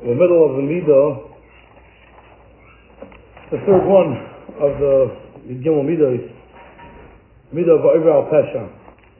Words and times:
the 0.00 0.16
middle 0.16 0.40
of 0.48 0.56
the 0.56 0.64
Midah, 0.64 1.04
the 3.52 3.60
third 3.68 3.84
one 3.84 4.16
of 4.56 4.72
the 4.80 5.60
Gimel 5.60 5.84
Midah, 5.84 6.16
is 6.16 6.24
Midah 7.52 7.76
of 7.76 7.84
al 8.08 8.24
Pesha. 8.32 8.64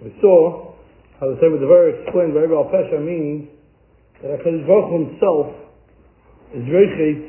We 0.00 0.16
saw 0.24 0.72
how 1.20 1.28
the 1.28 1.36
same 1.36 1.52
with 1.52 1.60
the 1.60 1.68
very 1.68 2.00
explained 2.00 2.32
Over 2.32 2.56
al 2.56 2.72
Pesha 2.72 2.96
means 2.96 3.52
that 4.24 4.40
HaKadosh 4.40 4.64
Baruch 4.64 4.88
himself 4.88 5.46
is 6.56 6.64
Reichit, 6.64 7.28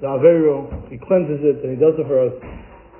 the 0.00 0.08
Avero, 0.08 0.72
he 0.88 0.96
cleanses 0.96 1.44
it 1.44 1.60
and 1.60 1.76
he 1.76 1.78
does 1.78 1.92
it 2.00 2.08
for 2.08 2.16
us, 2.16 2.32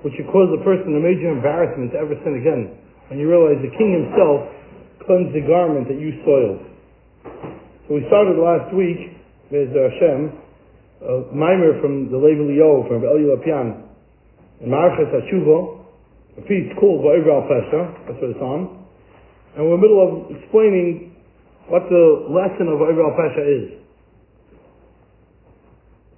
which 0.04 0.12
should 0.20 0.28
cause 0.28 0.52
the 0.52 0.60
person 0.60 0.92
a 0.92 1.00
major 1.00 1.32
embarrassment 1.32 1.96
to 1.96 1.98
ever 2.04 2.12
sin 2.20 2.36
again. 2.36 2.76
When 3.08 3.16
you 3.16 3.32
realize 3.32 3.56
the 3.64 3.72
king 3.80 3.96
himself 3.96 4.44
cleansed 5.08 5.32
the 5.32 5.40
garment 5.40 5.88
that 5.88 5.96
you 5.96 6.20
soiled. 6.28 6.68
So 7.88 7.96
we 7.96 8.04
started 8.12 8.36
last 8.36 8.68
week 8.76 9.19
with 9.50 9.74
Hashem, 9.74 10.32
a 11.02 11.34
mimer 11.34 11.80
from 11.82 12.10
the 12.10 12.18
Levi 12.18 12.54
Leo, 12.54 12.86
from 12.86 13.02
Eli 13.02 13.34
Lopian, 13.34 13.82
in 14.62 14.70
Marchas 14.70 15.10
HaShuva, 15.10 15.80
a 16.38 16.42
piece 16.42 16.70
called 16.78 17.02
Va'ivra 17.02 17.42
al 17.42 17.46
Pesha, 17.50 17.80
that's 18.06 18.20
what 18.22 18.30
it's 18.30 18.40
on. 18.40 18.86
And 19.56 19.66
we're 19.66 19.74
in 19.74 19.80
the 19.80 19.86
middle 19.88 20.00
of 20.06 20.10
explaining 20.38 21.16
what 21.66 21.82
the 21.90 22.30
lesson 22.30 22.70
of 22.70 22.78
Va'ivra 22.78 23.10
Pesha 23.18 23.42
is. 23.42 23.80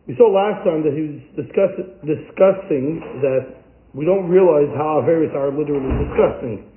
We 0.06 0.16
saw 0.18 0.28
last 0.28 0.66
time 0.66 0.82
that 0.82 0.92
he 0.92 1.14
was 1.14 1.22
discuss, 1.38 1.72
discussing 2.02 3.00
that 3.22 3.62
we 3.94 4.04
don't 4.04 4.28
realize 4.28 4.68
how 4.76 5.00
various 5.06 5.30
are 5.32 5.48
literally 5.54 5.88
disgusting. 6.04 6.68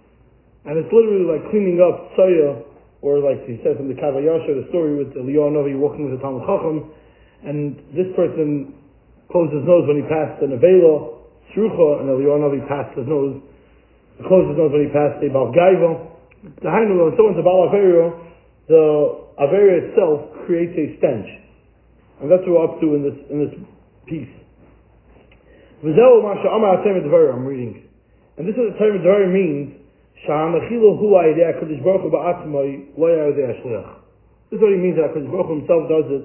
And 0.63 0.77
it's 0.77 0.93
literally 0.93 1.25
like 1.25 1.49
cleaning 1.49 1.81
up 1.81 2.13
Tzaya 2.13 2.63
or 3.05 3.21
like 3.21 3.45
he 3.45 3.61
says 3.61 3.77
in 3.77 3.85
the 3.85 3.93
Kavayasha, 3.93 4.49
the 4.49 4.65
story 4.73 4.97
with 4.97 5.13
Eliyahu 5.13 5.53
Novi 5.53 5.77
walking 5.77 6.09
with 6.09 6.17
the 6.17 6.21
Talmud 6.25 6.41
Chacham, 6.49 6.89
and 7.45 7.77
this 7.93 8.09
person 8.17 8.73
closed 9.29 9.53
his 9.53 9.61
nose 9.61 9.85
when 9.85 10.01
he 10.01 10.05
passed 10.09 10.41
the 10.41 10.49
Nevela, 10.49 11.21
Srucha, 11.53 12.01
and 12.01 12.09
Eliyahu 12.09 12.41
Novi 12.41 12.65
passed 12.65 12.97
his 12.97 13.05
nose, 13.05 13.37
he 14.17 14.25
closed 14.25 14.49
his 14.49 14.57
nose 14.57 14.73
when 14.73 14.89
he 14.89 14.91
passed 14.91 15.21
the 15.21 15.29
Balgaiva. 15.29 16.17
The 16.65 16.69
Hainu, 16.73 16.97
when 16.97 17.13
someone's 17.13 17.37
a 17.37 17.45
Bal 17.45 17.69
the 18.65 18.81
Averia 19.37 19.85
itself 19.85 20.33
creates 20.49 20.73
a 20.73 20.97
stench. 20.97 21.29
And 22.21 22.31
that's 22.31 22.41
what 22.49 22.57
we're 22.57 22.65
up 22.65 22.81
to 22.81 22.87
in 22.97 23.05
this, 23.05 23.17
in 23.29 23.37
this 23.45 23.53
piece. 24.09 24.33
I'm 25.85 27.45
reading. 27.45 27.85
And 28.37 28.47
this 28.47 28.55
is 28.55 28.65
what 28.65 28.79
Torah 28.79 28.97
Devarim 28.97 29.29
means, 29.29 29.84
Sha'amachilu 30.23 30.95
hu 30.95 31.15
ha'idei 31.19 31.51
HaKadosh 31.51 31.83
Baruch 31.83 32.07
Hu 32.07 32.09
ba'atzmai 32.09 32.95
lo 32.95 33.07
ya'idei 33.11 33.51
HaShliach. 33.51 33.89
This 34.49 34.57
is 34.57 34.61
what 34.63 34.71
he 34.71 34.79
means 34.79 34.95
that 34.95 35.11
HaKadosh 35.11 35.31
Baruch 35.31 35.47
Hu 35.47 35.53
himself 35.59 35.83
does 35.91 36.07
it. 36.07 36.23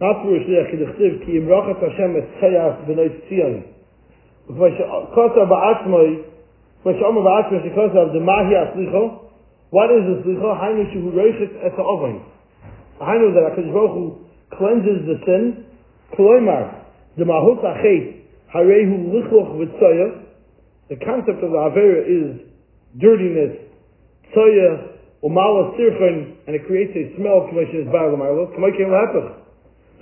Not 0.00 0.24
through 0.24 0.40
HaShliach, 0.40 0.68
he 0.72 0.76
dechtiv, 0.80 1.12
ki 1.26 1.30
imrachat 1.44 1.78
Hashem 1.84 2.16
et 2.16 2.26
chayas 2.40 2.80
b'noi 2.88 3.12
tzion. 3.28 3.68
B'fai 4.48 4.70
she'kosar 4.72 5.44
ba'atzmai, 5.44 6.24
b'fai 6.80 6.92
she'omer 6.96 7.22
ba'atzmai 7.22 7.60
she'kosar 7.60 8.08
b'demahi 8.08 9.20
what 9.74 9.90
is 9.90 10.06
the 10.06 10.22
Slicho? 10.22 10.54
Hainu 10.54 10.86
shehu 10.94 11.10
reichet 11.10 11.50
et 11.66 11.74
ha'ovay. 11.74 12.22
Hainu 13.02 13.34
that 13.34 13.58
HaKadosh 13.58 13.74
Baruch 13.74 13.90
Hu 13.90 14.04
cleanses 14.56 15.02
the 15.02 15.18
sin, 15.26 15.66
kloimar, 16.14 16.86
d'mahut 17.18 17.58
ha'chet, 17.58 18.22
harehu 18.54 19.10
lichloch 19.10 19.50
v'tzoyah, 19.58 20.22
The 20.90 20.96
concept 21.04 21.42
of 21.42 21.50
the 21.50 21.58
Avera 21.58 22.06
is 22.06 22.53
dirtiness, 23.00 23.58
tzoya, 24.30 24.94
umala 25.24 25.74
sirchen, 25.74 26.36
and 26.46 26.54
it 26.54 26.66
creates 26.66 26.94
a 26.94 27.16
smell, 27.16 27.48
commission 27.48 27.82
is 27.82 27.88
ba'alamarlo, 27.88 28.54
kamayin 28.54 28.92
lahapach. 28.92 29.44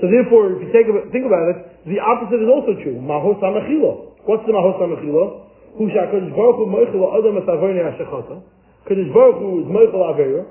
So 0.01 0.11
therefore, 0.11 0.59
if 0.59 0.67
you 0.67 0.71
take, 0.75 0.89
think 1.13 1.25
about 1.25 1.47
it, 1.53 1.59
the 1.87 2.03
opposite 2.03 2.43
is 2.43 2.51
also 2.51 2.75
true. 2.83 2.99
Mahos 2.99 3.39
hamachilo. 3.39 4.19
What's 4.27 4.43
the 4.47 4.53
mahos 4.53 4.81
hamachilo? 4.81 5.47
Hu 5.79 5.89
shakadosh 5.89 6.33
baruch 6.35 6.59
hu 6.59 6.67
moichel 6.67 7.07
adam 7.07 7.39
et 7.39 7.47
avoni 7.47 7.81
hashachata. 7.81 8.43
Kadosh 8.89 9.13
baruch 9.15 9.39
hu 9.39 9.63
is 9.63 9.69
moichel 9.71 10.03
avera. 10.03 10.43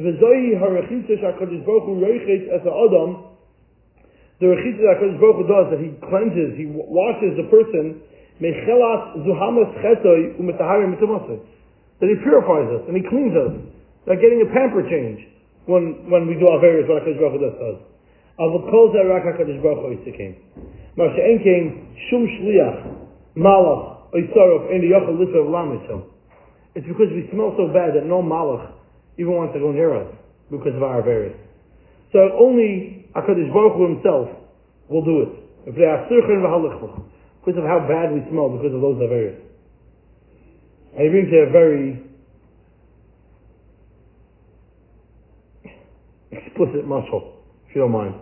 V'zohi 0.00 0.56
harechitza 0.56 1.18
shakadosh 1.20 1.66
baruch 1.66 1.84
hu 1.84 2.00
roichet 2.00 2.48
es 2.50 2.64
adam. 2.64 3.36
The 4.40 4.46
rechitza 4.46 4.80
that 4.80 4.96
Kadosh 5.02 5.20
baruch 5.20 5.38
hu 5.38 5.46
does, 5.46 5.66
that 5.76 5.80
he 5.80 5.90
cleanses, 6.08 6.56
he 6.56 6.66
washes 6.66 7.36
the 7.36 7.46
person, 7.52 8.00
mechelas 8.40 9.22
zuhamas 9.28 9.76
chetoy 9.84 10.40
u'metaharim 10.40 10.96
mitamasay 10.96 11.40
that 12.00 12.08
he 12.08 12.16
purifies 12.20 12.68
us 12.72 12.82
and 12.88 12.94
he 12.96 13.02
cleans 13.08 13.32
us. 13.36 13.54
Like 14.06 14.22
getting 14.22 14.44
a 14.44 14.48
pamper 14.54 14.86
change 14.86 15.18
when, 15.66 16.06
when 16.06 16.30
we 16.30 16.38
do 16.38 16.46
our 16.46 16.60
various 16.62 16.86
what 16.86 17.02
HaKadosh 17.02 17.18
Baruch 17.18 17.36
Hu 17.36 17.40
does. 17.42 17.78
Avot 18.38 18.64
kol 18.70 18.94
zeh 18.94 19.02
rak 19.02 19.26
HaKadosh 19.26 19.58
Baruch 19.62 19.82
Hu 19.82 19.88
yisikim. 19.98 20.38
Mar 20.94 21.10
she'en 21.16 21.42
kein 21.42 21.64
shum 22.06 22.22
shliach 22.38 22.78
malach 23.34 24.12
oisarov 24.14 24.70
en 24.70 24.80
yochel 24.86 25.18
lisav 25.18 25.44
lamitzim. 25.50 26.06
It's 26.76 26.86
because 26.86 27.10
we 27.10 27.26
smell 27.32 27.56
so 27.58 27.66
bad 27.72 27.96
that 27.98 28.06
no 28.06 28.22
malach 28.22 28.72
even 29.18 29.34
wants 29.34 29.54
to 29.54 29.60
go 29.60 29.72
near 29.72 29.96
us 29.96 30.12
because 30.50 30.76
of 30.76 30.82
our 30.82 31.02
various. 31.02 31.34
So 32.12 32.20
only 32.38 33.10
HaKadosh 33.16 33.50
Baruch 33.52 33.74
Hu 33.74 33.82
himself 33.96 34.28
will 34.88 35.04
do 35.04 35.22
it. 35.26 35.46
if 35.66 35.74
they 35.74 35.82
are 35.82 36.06
circumvahalakku 36.06 37.02
Because 37.42 37.58
of 37.58 37.66
how 37.66 37.82
bad 37.90 38.14
we 38.14 38.22
smell 38.30 38.54
because 38.54 38.74
of 38.74 38.80
those 38.80 38.98
various. 39.02 39.45
And 40.96 41.04
he 41.04 41.10
brings 41.10 41.28
a 41.28 41.52
very 41.52 42.00
explicit 46.32 46.88
muscle, 46.88 47.36
if 47.68 47.76
you 47.76 47.82
don't 47.82 47.92
mind. 47.92 48.14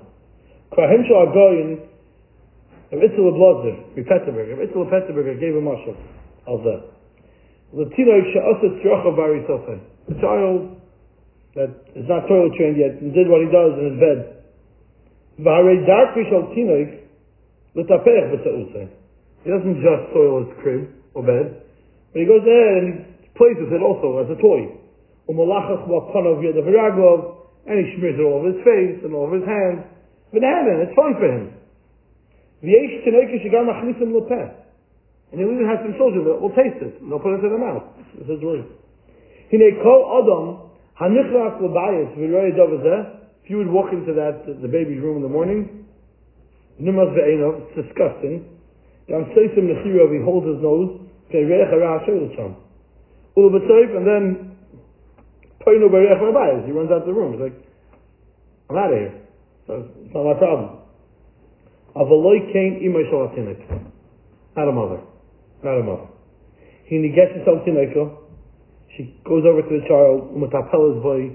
Krahim 0.74 1.06
shal 1.06 1.30
agoyin, 1.30 1.86
Rav 2.90 2.98
Itzel 2.98 3.30
Blazer, 3.30 3.78
Rav 3.94 4.06
Petterberg, 4.10 4.50
Rav 4.50 4.66
Itzel 4.66 4.90
Petterberg 4.90 5.38
gave 5.38 5.54
a 5.54 5.60
muscle 5.62 5.94
of 6.48 6.66
that. 6.66 6.82
The 7.74 7.86
tinoch 7.94 8.26
she'asa 8.34 8.66
tzrocha 8.82 9.16
bari 9.16 9.46
sofen. 9.46 9.80
The 10.08 10.14
child 10.20 10.80
that 11.54 11.70
is 11.94 12.06
not 12.08 12.26
toilet 12.26 12.58
trained 12.58 12.76
yet 12.76 12.98
and 13.00 13.14
did 13.14 13.28
what 13.28 13.38
he 13.38 13.50
does 13.54 13.78
in 13.78 13.84
his 13.94 13.98
bed. 14.02 14.18
V'harei 15.46 15.86
darkri 15.86 16.26
shal 16.26 16.50
tinoch 16.50 17.02
l'tapech 17.74 18.34
b'sa'usay. 18.34 18.88
He 19.44 19.50
doesn't 19.50 19.78
just 19.78 20.12
soil 20.12 20.42
his 20.42 20.54
crib 20.62 20.90
or 21.14 21.22
bed. 21.22 21.63
But 22.14 22.22
he 22.22 22.30
goes 22.30 22.46
there 22.46 22.78
and 22.78 23.10
he 23.18 23.26
with 23.34 23.74
it 23.74 23.82
also 23.82 24.22
as 24.22 24.30
a 24.30 24.38
toy. 24.38 24.70
And 25.26 25.34
he 25.34 25.42
smears 27.98 28.14
it 28.14 28.22
all 28.22 28.38
over 28.38 28.54
his 28.54 28.62
face 28.62 29.02
and 29.02 29.10
all 29.10 29.26
over 29.26 29.42
his 29.42 29.48
hands. 29.48 29.82
Banana, 30.30 30.86
it's 30.86 30.94
fun 30.94 31.18
for 31.18 31.26
him. 31.26 31.50
And 32.62 32.70
he'll 35.40 35.50
even 35.50 35.66
have 35.66 35.82
some 35.82 35.94
children 35.98 36.22
that 36.24 36.40
will 36.40 36.54
taste 36.54 36.78
it. 36.80 37.00
And 37.02 37.10
they'll 37.10 37.18
put 37.18 37.34
it 37.34 37.42
in 37.42 37.50
their 37.50 37.58
mouth. 37.58 37.82
This 38.14 38.28
is 38.30 38.40
word. 38.42 38.64
If 43.44 43.50
you 43.50 43.58
would 43.58 43.68
walk 43.68 43.92
into 43.92 44.14
that, 44.14 44.46
the 44.46 44.68
baby's 44.68 45.02
room 45.02 45.16
in 45.16 45.22
the 45.22 45.28
morning, 45.28 45.84
it's 46.78 47.74
disgusting. 47.74 48.44
He 49.06 49.12
holds 49.12 50.46
his 50.46 50.62
nose, 50.62 51.00
and 51.32 51.50
then 54.06 54.54
Poinu 55.66 56.66
He 56.66 56.72
runs 56.72 56.90
out 56.90 57.00
of 57.00 57.06
the 57.06 57.12
room. 57.12 57.32
He's 57.32 57.40
like, 57.40 57.56
I'm 58.70 58.76
out 58.76 58.92
of 58.92 58.98
here. 58.98 59.14
So 59.66 59.88
it's 60.04 60.14
not 60.14 60.24
my 60.24 60.34
problem. 60.38 60.78
Avaloi 61.96 62.52
came 62.52 62.80
imay 62.84 63.08
shalatinik. 63.10 63.60
Not 64.56 64.68
a 64.68 64.72
mother. 64.72 65.00
Not 65.62 65.80
a 65.80 65.82
mother. 65.82 66.08
He 66.86 67.00
gets 67.14 67.32
himself 67.34 67.64
tineko. 67.66 68.18
She 68.96 69.18
goes 69.24 69.44
over 69.46 69.62
to 69.62 69.68
the 69.68 69.82
child, 69.88 70.36
umatapel 70.36 70.94
his 70.94 71.02
boy, 71.02 71.34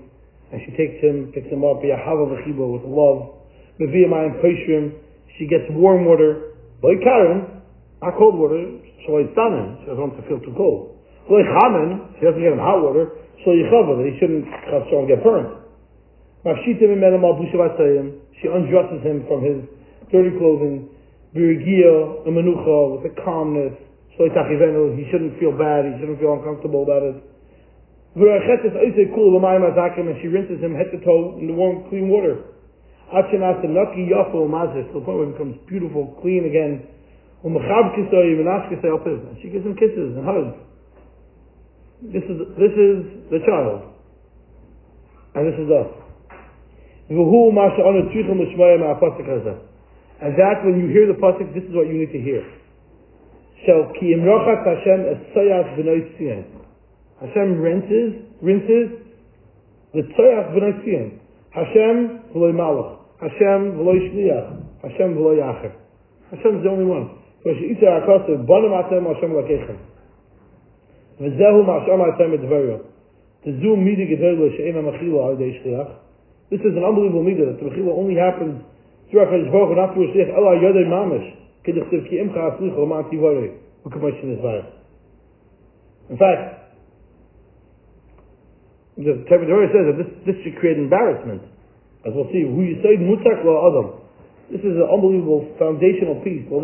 and 0.51 0.61
she 0.63 0.71
takes 0.77 1.01
him, 1.03 1.31
picks 1.33 1.47
him 1.47 1.65
up, 1.65 1.81
yahava 1.83 2.29
v'chibo, 2.31 2.71
with 2.71 2.83
love. 2.87 3.35
Meviyah 3.81 4.07
mayim 4.07 4.93
She 5.37 5.47
gets 5.47 5.65
warm 5.71 6.05
water. 6.05 6.53
Boy 6.81 6.95
Karen, 7.03 7.61
not 8.01 8.17
cold 8.17 8.39
water, 8.39 8.79
so 9.05 9.19
he's 9.19 9.31
stunning. 9.35 9.79
She 9.83 9.85
doesn't 9.91 10.01
want 10.01 10.15
to 10.19 10.25
feel 10.27 10.39
too 10.43 10.55
cold. 10.55 10.99
Like 11.29 11.45
Haman, 11.45 12.17
she 12.17 12.25
doesn't 12.25 12.41
get 12.41 12.51
him 12.51 12.59
hot 12.59 12.81
water, 12.81 13.13
so 13.45 13.53
Yechava, 13.53 14.01
that 14.01 14.05
he 14.09 14.17
shouldn't 14.17 14.49
have 14.73 14.83
strong 14.89 15.05
get 15.05 15.21
burnt. 15.21 15.61
She 18.39 18.47
undresses 18.47 19.01
him 19.03 19.27
from 19.27 19.43
his 19.43 19.61
dirty 20.11 20.33
clothing, 20.39 20.89
birigia, 21.35 22.25
a 22.25 22.29
menucha, 22.33 22.97
with 22.97 23.11
a 23.11 23.13
calmness, 23.21 23.77
so 24.17 24.25
he 24.25 25.05
shouldn't 25.11 25.39
feel 25.39 25.51
bad, 25.53 25.85
he 25.85 25.99
shouldn't 25.99 26.19
feel 26.19 26.33
uncomfortable 26.33 26.83
about 26.83 27.03
it. 27.03 27.21
And 28.15 28.25
she 30.19 30.27
rinses 30.27 30.59
him 30.59 30.73
head 30.75 30.91
to 30.91 30.99
toe 31.05 31.37
in 31.39 31.47
the 31.47 31.53
warm, 31.53 31.87
clean 31.89 32.09
water. 32.09 32.41
Till 33.09 33.39
the 33.39 33.47
point 35.05 35.17
where 35.17 35.25
he 35.25 35.31
becomes 35.31 35.57
beautiful, 35.67 36.17
clean 36.21 36.45
again. 36.45 36.87
And 37.43 37.55
she 39.41 39.49
gives 39.49 39.65
him 39.65 39.75
kisses 39.75 40.17
and 40.17 40.25
hugs. 40.25 40.59
This 42.01 42.23
is, 42.23 42.37
this 42.55 42.71
is 42.75 43.27
the 43.31 43.39
child. 43.47 43.91
And 45.35 45.47
this 45.47 45.59
is 45.59 45.67
us. 45.71 45.91
V'hu 47.11 47.51
ma 47.53 47.69
she'anu 47.75 48.07
tzrichim 48.11 48.39
l'shmoya 48.39 48.79
ma'apasik 48.79 49.27
hazeh. 49.27 49.57
And 50.21 50.35
that 50.35 50.63
when 50.65 50.79
you 50.79 50.87
hear 50.87 51.07
the 51.07 51.13
pasuk, 51.19 51.53
this 51.53 51.63
is 51.63 51.73
what 51.75 51.87
you 51.87 51.93
need 51.93 52.11
to 52.11 52.19
hear. 52.19 52.43
Shall 53.65 53.91
ki 53.99 54.15
imrochat 54.15 54.63
Hashem 54.63 55.05
es 55.07 55.19
tzayas 55.35 55.75
b'noi 55.75 56.01
tzion. 56.15 56.43
Hashem 57.19 57.59
rinses, 57.59 58.23
rinses 58.41 58.89
the 59.93 60.01
tzayas 60.01 60.51
b'noi 60.55 60.73
tzion. 60.83 61.19
Hashem 61.51 62.19
v'loi 62.35 62.53
malach. 62.53 62.99
Hashem 63.19 63.79
v'loi 63.79 63.99
shliach. 64.11 64.59
Hashem 64.83 65.15
v'loi 65.15 65.39
yacher. 65.39 65.71
Hashem 66.31 66.57
is 66.57 66.63
the 66.63 66.69
only 66.69 66.85
one. 66.85 67.18
Bonim 67.45 68.73
atem 68.73 69.05
Hashem 69.07 69.31
lakechem. 69.31 69.77
V'zehu 71.19 71.63
ma'asham 71.65 72.01
atem 72.03 72.33
edvario. 72.37 72.81
Tezu 73.45 73.77
midi 73.77 74.05
gedelo 74.07 74.49
she'em 74.55 74.75
ha'machilo 74.75 75.29
al 75.29 75.37
shliach. 75.37 75.91
This 76.49 76.61
is 76.61 76.75
an 76.75 76.83
unbelievable 76.83 77.23
midah 77.23 77.45
that 77.51 77.63
the 77.63 77.69
mechila 77.69 77.97
only 77.97 78.15
happens 78.15 78.63
through 79.11 79.21
HaKadosh 79.21 79.51
Baruch 79.51 79.69
Hu, 79.69 79.75
not 79.75 79.93
through 79.93 80.11
shliach, 80.13 80.29
ela 80.35 80.57
yodei 80.57 80.87
mamish. 80.87 81.35
Kedichtiv 81.65 82.09
ki 82.09 82.17
imcha. 82.17 82.59
U'kamosh 83.85 84.79
in 86.09 86.17
fact, 86.17 86.73
the 88.97 89.13
Torah 89.29 89.69
says 89.69 89.85
that 89.93 89.97
this, 90.01 90.11
this 90.25 90.35
should 90.43 90.57
create 90.59 90.77
embarrassment. 90.77 91.43
As 92.05 92.11
we'll 92.15 92.27
see, 92.33 92.43
say 92.81 92.97
mutak 92.97 93.45
la 93.45 93.69
adam. 93.69 93.98
This 94.49 94.65
is 94.65 94.81
an 94.81 94.89
unbelievable 94.89 95.45
foundational 95.61 96.17
piece. 96.25 96.49
That 96.49 96.57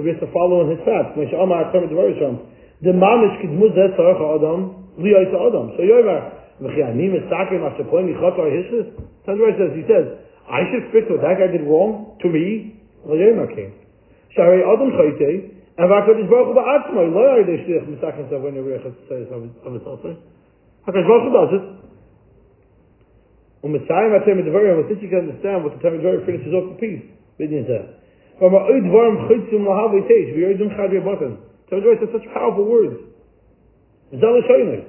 we 0.00 0.08
have 0.08 0.20
to 0.20 0.30
follow 0.32 0.64
in 0.64 0.72
his 0.72 0.80
path. 0.88 1.12
The 1.16 2.92
mamish 2.92 3.36
kidmuz 3.40 3.72
zeh 3.72 3.96
tzarech 3.96 4.20
adam, 4.36 4.92
li 4.96 5.12
yoyta 5.12 5.36
adam. 5.48 5.72
So 5.76 5.84
yoyver, 5.84 6.32
v'chiyanim 6.60 7.12
esakim 7.16 7.64
asher 7.64 7.84
poim 7.88 8.08
yichot 8.08 8.36
ar 8.36 8.48
hishes. 8.52 8.92
That's 9.24 9.36
what 9.40 9.56
says. 9.56 9.72
He 9.72 9.84
says, 9.88 10.16
I 10.48 10.64
should 10.68 10.92
fix 10.92 11.08
what 11.08 11.20
that 11.24 11.36
guy 11.40 11.48
did 11.52 11.64
wrong 11.68 12.16
to 12.20 12.28
me. 12.28 12.76
Lo 13.04 13.16
yoymer 13.16 13.48
came. 13.52 13.72
Shari 14.36 14.60
adam 14.64 14.92
chayte, 14.96 15.60
and 15.76 15.88
v'akadosh 15.88 16.28
Baruch 16.28 16.52
Hu 16.52 16.54
ba'atzmai, 16.56 17.08
lo 17.12 17.20
yoyde 17.20 17.52
shliach 17.64 17.88
misakim 17.88 18.28
sav 18.28 18.40
when 18.40 18.54
you're 18.56 18.76
of 18.76 18.84
his 18.84 19.84
altar. 19.84 20.16
HaKadosh 20.88 21.08
Baruch 21.08 21.24
Hu 21.24 21.32
does 21.32 21.52
it. 21.52 21.64
Und 23.66 23.72
mit 23.72 23.84
Zayim 23.88 24.12
hat 24.12 24.24
er 24.28 24.36
mit 24.36 24.46
Dvorim, 24.46 24.78
was 24.78 24.90
ich 24.92 25.02
nicht 25.02 25.12
understand, 25.12 25.64
was 25.64 25.72
der 25.72 25.90
Tamer 25.90 25.98
Dvorim 26.00 26.20
finishes 26.22 26.54
off 26.54 26.66
the 26.68 26.78
piece, 26.78 27.02
mit 27.36 27.50
ihnen 27.50 27.66
sagt. 27.66 27.98
Aber 28.38 28.50
man 28.50 28.62
oid 28.70 28.84
Dvorim 28.84 29.26
chitz 29.26 29.52
um 29.52 29.66
lahav 29.66 29.92
et 29.92 30.08
eish, 30.08 30.36
wie 30.36 30.46
oid 30.46 30.62
um 30.62 30.70
chadri 30.70 31.00
Dvorim 31.00 31.34
says 31.68 32.08
such 32.12 32.32
powerful 32.32 32.64
words. 32.64 32.94
Es 34.12 34.22
alle 34.22 34.44
schoine. 34.44 34.82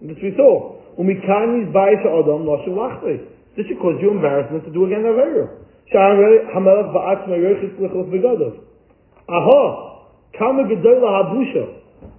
Und 0.00 0.10
das 0.10 0.20
wie 0.20 0.32
so. 0.32 0.78
Und 0.96 1.06
mit 1.06 1.22
Kani 1.22 1.62
ist 1.62 1.76
Adam, 1.76 2.44
lasch 2.44 2.66
und 2.66 3.06
This 3.06 3.20
Das 3.54 3.66
ist 3.70 3.78
cause 3.78 4.02
you 4.02 4.10
embarrassment 4.10 4.64
to 4.64 4.70
do 4.72 4.86
again 4.86 5.04
the 5.04 5.10
Dvorim. 5.10 5.48
Shaan 5.92 6.18
rei, 6.18 6.40
hamelech 6.52 6.90
ba'at 6.92 7.28
me 7.28 7.36
yoichis 7.36 7.70
lichlof 7.78 8.10
begadov. 8.10 8.54
Aha! 9.28 9.94
Kama 10.32 10.64
gedoyla 10.64 11.08
habusha, 11.22 11.68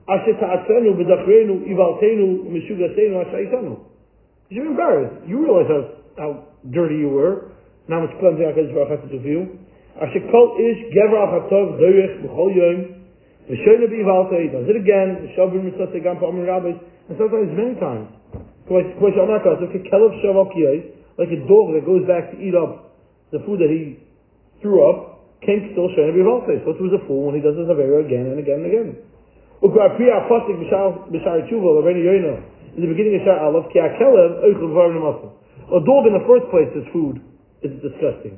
ashe 0.08 0.34
ta'atsenu, 0.40 0.96
bedachreinu, 0.96 1.68
ivalteinu, 1.68 2.48
mishugaseinu, 2.48 3.20
ashe 3.20 3.36
aitanu. 3.36 3.76
Aha! 3.76 3.89
You're 4.50 4.66
embarrassed. 4.66 5.30
You 5.30 5.46
realize 5.46 5.70
how, 5.70 5.82
how 6.18 6.50
dirty 6.74 6.98
you 7.06 7.10
were. 7.14 7.54
Now 7.86 8.02
much 8.02 8.18
cleansing 8.18 8.42
HaKadosh 8.42 8.74
Baruch 8.74 8.90
has 8.98 9.02
to 9.06 9.14
do 9.14 9.22
for 9.22 9.30
you. 9.30 9.46
Kol 10.02 10.58
ish 10.58 10.90
gever 10.90 11.22
al 11.22 11.30
chatov 11.38 11.78
doyech 11.78 12.26
b'chol 12.26 12.50
yom 12.58 13.06
v'shoyne 13.46 13.86
b'ivaltei 13.86 14.50
does 14.50 14.66
it 14.66 14.78
again 14.78 15.22
v'shovim 15.22 15.70
mitzvah 15.70 16.02
gam 16.02 16.18
pa'amim 16.18 16.50
rabbis 16.50 16.74
and 17.10 17.18
sometimes 17.22 17.54
many 17.54 17.78
times. 17.78 18.10
Like 18.70 18.90
a 21.30 21.40
dog 21.46 21.66
that 21.74 21.84
goes 21.86 22.08
back 22.08 22.32
to 22.32 22.38
eat 22.42 22.56
up 22.58 22.98
the 23.30 23.40
food 23.46 23.60
that 23.62 23.70
he 23.70 24.02
threw 24.62 24.82
up 24.82 25.22
can 25.46 25.70
still 25.74 25.94
shoyne 25.94 26.18
b'ivaltei. 26.18 26.66
So 26.66 26.74
it 26.74 26.82
was 26.82 26.98
a 26.98 27.06
fool 27.06 27.30
when 27.30 27.36
he 27.38 27.42
does 27.46 27.54
this 27.54 27.70
avera 27.70 28.02
again 28.02 28.34
and 28.34 28.40
again 28.42 28.66
and 28.66 28.70
again. 28.74 28.98
In 32.78 32.86
the 32.86 32.92
beginning 32.92 33.18
of 33.18 33.26
Shar 33.26 33.40
Aleph, 33.40 33.72
ki 33.74 33.80
akelev 33.80 34.46
oichel 34.46 34.70
varim 34.74 35.02
muscle. 35.02 35.34
A 35.70 35.80
dog 35.86 36.06
in 36.10 36.14
the 36.14 36.26
first 36.26 36.46
place 36.50 36.70
is 36.78 36.86
food. 36.94 37.22
is 37.62 37.72
disgusting. 37.82 38.38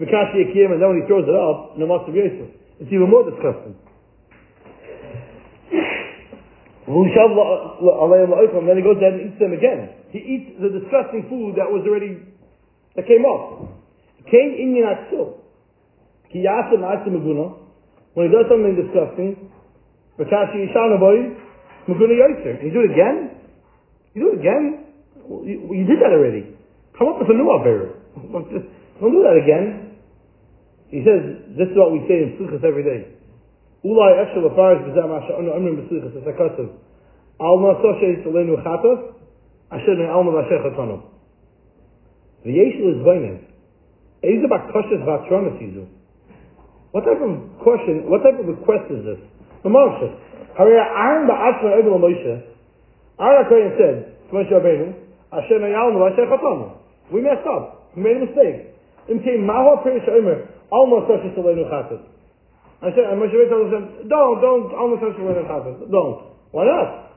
Vikashi 0.00 0.48
Akim, 0.48 0.72
and 0.72 0.80
then 0.80 0.88
when 0.88 1.02
he 1.02 1.06
throws 1.06 1.28
it 1.28 1.34
up, 1.34 1.76
no 1.76 1.86
Master 1.86 2.12
Yosef. 2.12 2.48
It's 2.80 2.88
even 2.88 3.10
more 3.10 3.28
disgusting. 3.28 3.76
And 6.88 7.06
then 8.66 8.76
he 8.76 8.82
goes 8.82 8.96
there 8.98 9.12
and 9.12 9.30
eats 9.30 9.38
them 9.38 9.52
again. 9.52 9.90
He 10.10 10.18
eats 10.18 10.58
the 10.58 10.70
disgusting 10.72 11.28
food 11.28 11.54
that 11.54 11.68
was 11.68 11.84
already, 11.86 12.18
that 12.96 13.06
came 13.06 13.22
up. 13.28 13.68
Came 14.26 14.56
in 14.56 14.74
Yinaksil. 14.74 15.38
Ki 16.32 16.42
yasim 16.42 16.80
asim. 16.82 17.20
When 18.14 18.26
he 18.26 18.32
does 18.32 18.46
something 18.48 18.74
disgusting, 18.74 19.52
Vikashi 20.18 20.66
Yishanaboy, 20.66 21.36
Meguna 21.86 22.16
Yosef. 22.16 22.58
And 22.58 22.66
he 22.66 22.70
do 22.72 22.80
it 22.80 22.90
again? 22.90 23.39
You 24.14 24.22
do 24.22 24.28
it 24.34 24.40
again? 24.42 24.90
You, 25.30 25.70
you, 25.70 25.84
did 25.86 26.02
that 26.02 26.10
already. 26.10 26.50
Come 26.98 27.14
up 27.14 27.22
with 27.22 27.30
a 27.30 27.36
new 27.36 27.46
Avera. 27.46 27.94
Don't 29.00 29.14
do 29.14 29.22
that 29.22 29.38
again. 29.38 29.94
He 30.90 31.06
says, 31.06 31.54
this 31.54 31.70
is 31.70 31.76
what 31.78 31.94
we 31.94 32.02
say 32.10 32.26
in 32.26 32.34
Slichas 32.34 32.66
every 32.66 32.82
day. 32.82 33.06
Ulai 33.86 34.26
Eshel 34.26 34.50
Afaris 34.50 34.82
B'zam 34.90 35.14
Asha 35.14 35.38
Onu 35.38 35.54
Amrim 35.54 35.78
a 35.86 36.32
custom. 36.34 36.74
Al 37.38 37.56
Nasoshe 37.62 38.18
Yisaleinu 38.18 38.58
Chatos 38.66 39.14
Asher 39.70 39.94
Ne 39.94 40.10
Alma 40.10 40.32
Vasher 40.32 40.58
Chatonu. 40.66 41.02
V'yeshel 42.44 42.90
is 42.90 43.00
Vainen. 43.06 43.38
Eza 44.26 44.48
Bakoshes 44.50 45.00
Vatronas 45.06 45.56
Yizu. 45.62 45.86
What 46.90 47.04
type 47.06 47.22
of 47.22 47.62
question, 47.62 48.10
what 48.10 48.26
type 48.26 48.34
of 48.40 48.46
request 48.50 48.90
is 48.90 49.04
this? 49.06 49.20
The 49.62 49.70
Moshe. 49.70 50.18
Hari 50.58 50.74
Aaron 50.74 51.28
Ba'atzma 51.30 51.78
Ebel 51.78 51.98
Moshe 52.02 52.49
Aaron 53.20 53.44
Kohen 53.52 53.70
said 53.76 53.96
to 54.28 54.32
Moshe 54.32 54.48
Rabbeinu, 54.48 54.96
Hashem 55.28 55.60
Ayalnu, 55.60 56.00
Hashem 56.08 56.24
Chatonu. 56.32 56.72
We 57.12 57.20
messed 57.20 57.44
up. 57.44 57.92
We 57.92 58.00
made 58.00 58.16
a 58.16 58.24
mistake. 58.24 58.72
Im 59.12 59.20
came 59.20 59.44
Maho 59.44 59.84
Perish 59.84 60.08
Omer, 60.08 60.48
Alma 60.72 61.04
Soshe 61.04 61.28
Salenu 61.36 61.68
Chatas. 61.68 62.00
Hashem, 62.80 63.04
and 63.04 63.20
Moshe 63.20 63.36
Rabbeinu 63.36 63.52
told 63.52 63.72
him, 63.76 64.08
don't, 64.08 64.40
don't, 64.40 64.72
Alma 64.72 64.96
Soshe 65.04 65.20
Salenu 65.20 65.44
Chatas. 65.44 65.84
Don't. 65.92 66.32
Why 66.52 66.64
not? 66.64 67.10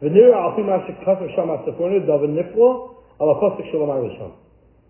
V'nira 0.00 0.32
al 0.32 0.54
fi 0.56 0.62
ma'ashik 0.62 1.02
kasar 1.04 1.28
shama 1.34 1.58
Sforno 1.66 2.00
daven 2.06 2.32
niflo 2.38 2.94
al 3.20 3.34
apostik 3.34 3.66
shalom 3.70 3.90
arishon. 3.90 4.32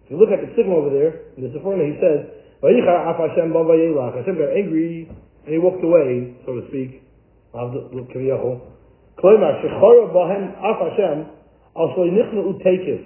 If 0.05 0.11
you 0.11 0.19
look 0.19 0.31
at 0.31 0.45
the 0.45 0.53
signal 0.55 0.85
over 0.85 0.91
there, 0.91 1.33
in 1.37 1.43
the 1.43 1.59
Sforno, 1.59 1.83
he 1.83 1.97
says, 1.97 2.29
Vayichar 2.63 3.09
af 3.09 3.17
Hashem 3.17 3.53
ba 3.53 3.65
vayelach. 3.65 4.21
Hashem 4.21 4.37
got 4.37 4.53
angry, 4.53 5.09
and 5.47 5.51
he 5.51 5.59
walked 5.59 5.83
away, 5.83 6.37
so 6.45 6.61
to 6.61 6.69
speak. 6.69 7.03
Kaviyachol. 7.55 8.61
Kloimar, 9.23 9.61
Hashem, 9.61 11.27
also 11.75 12.01
Utekis. 12.05 13.05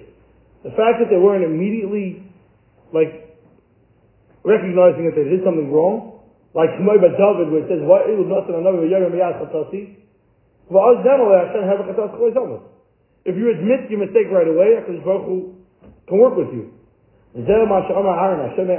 The 0.63 0.71
fact 0.71 0.97
that 1.03 1.09
they 1.11 1.19
weren't 1.19 1.43
immediately, 1.43 2.23
like, 2.93 3.37
recognizing 4.43 5.05
that 5.05 5.15
they 5.15 5.29
did 5.29 5.43
something 5.43 5.71
wrong, 5.71 6.23
like 6.55 6.69
Shmoy 6.79 6.97
David, 7.03 7.51
where 7.51 7.61
it 7.61 7.69
says, 7.69 7.83
Why 7.83 8.07
Ilu 8.07 8.25
Nosan 8.31 8.55
Anavi 8.55 8.87
V'Yagam 8.87 9.11
Yad 9.11 9.43
Chatasi? 9.43 9.99
Demo 10.71 11.29
Hashem. 11.35 12.59
If 13.25 13.35
you 13.35 13.51
admit 13.51 13.89
your 13.89 13.99
mistake 13.99 14.31
right 14.31 14.47
away, 14.47 14.79
HaKadosh 14.79 15.03
Baruch 15.03 15.25
Hu 15.25 15.55
can 16.07 16.17
work 16.17 16.37
with 16.37 16.53
you. 16.53 16.71
Zeh 17.37 17.49
Aaron, 17.49 18.49
Hashem. 18.49 18.69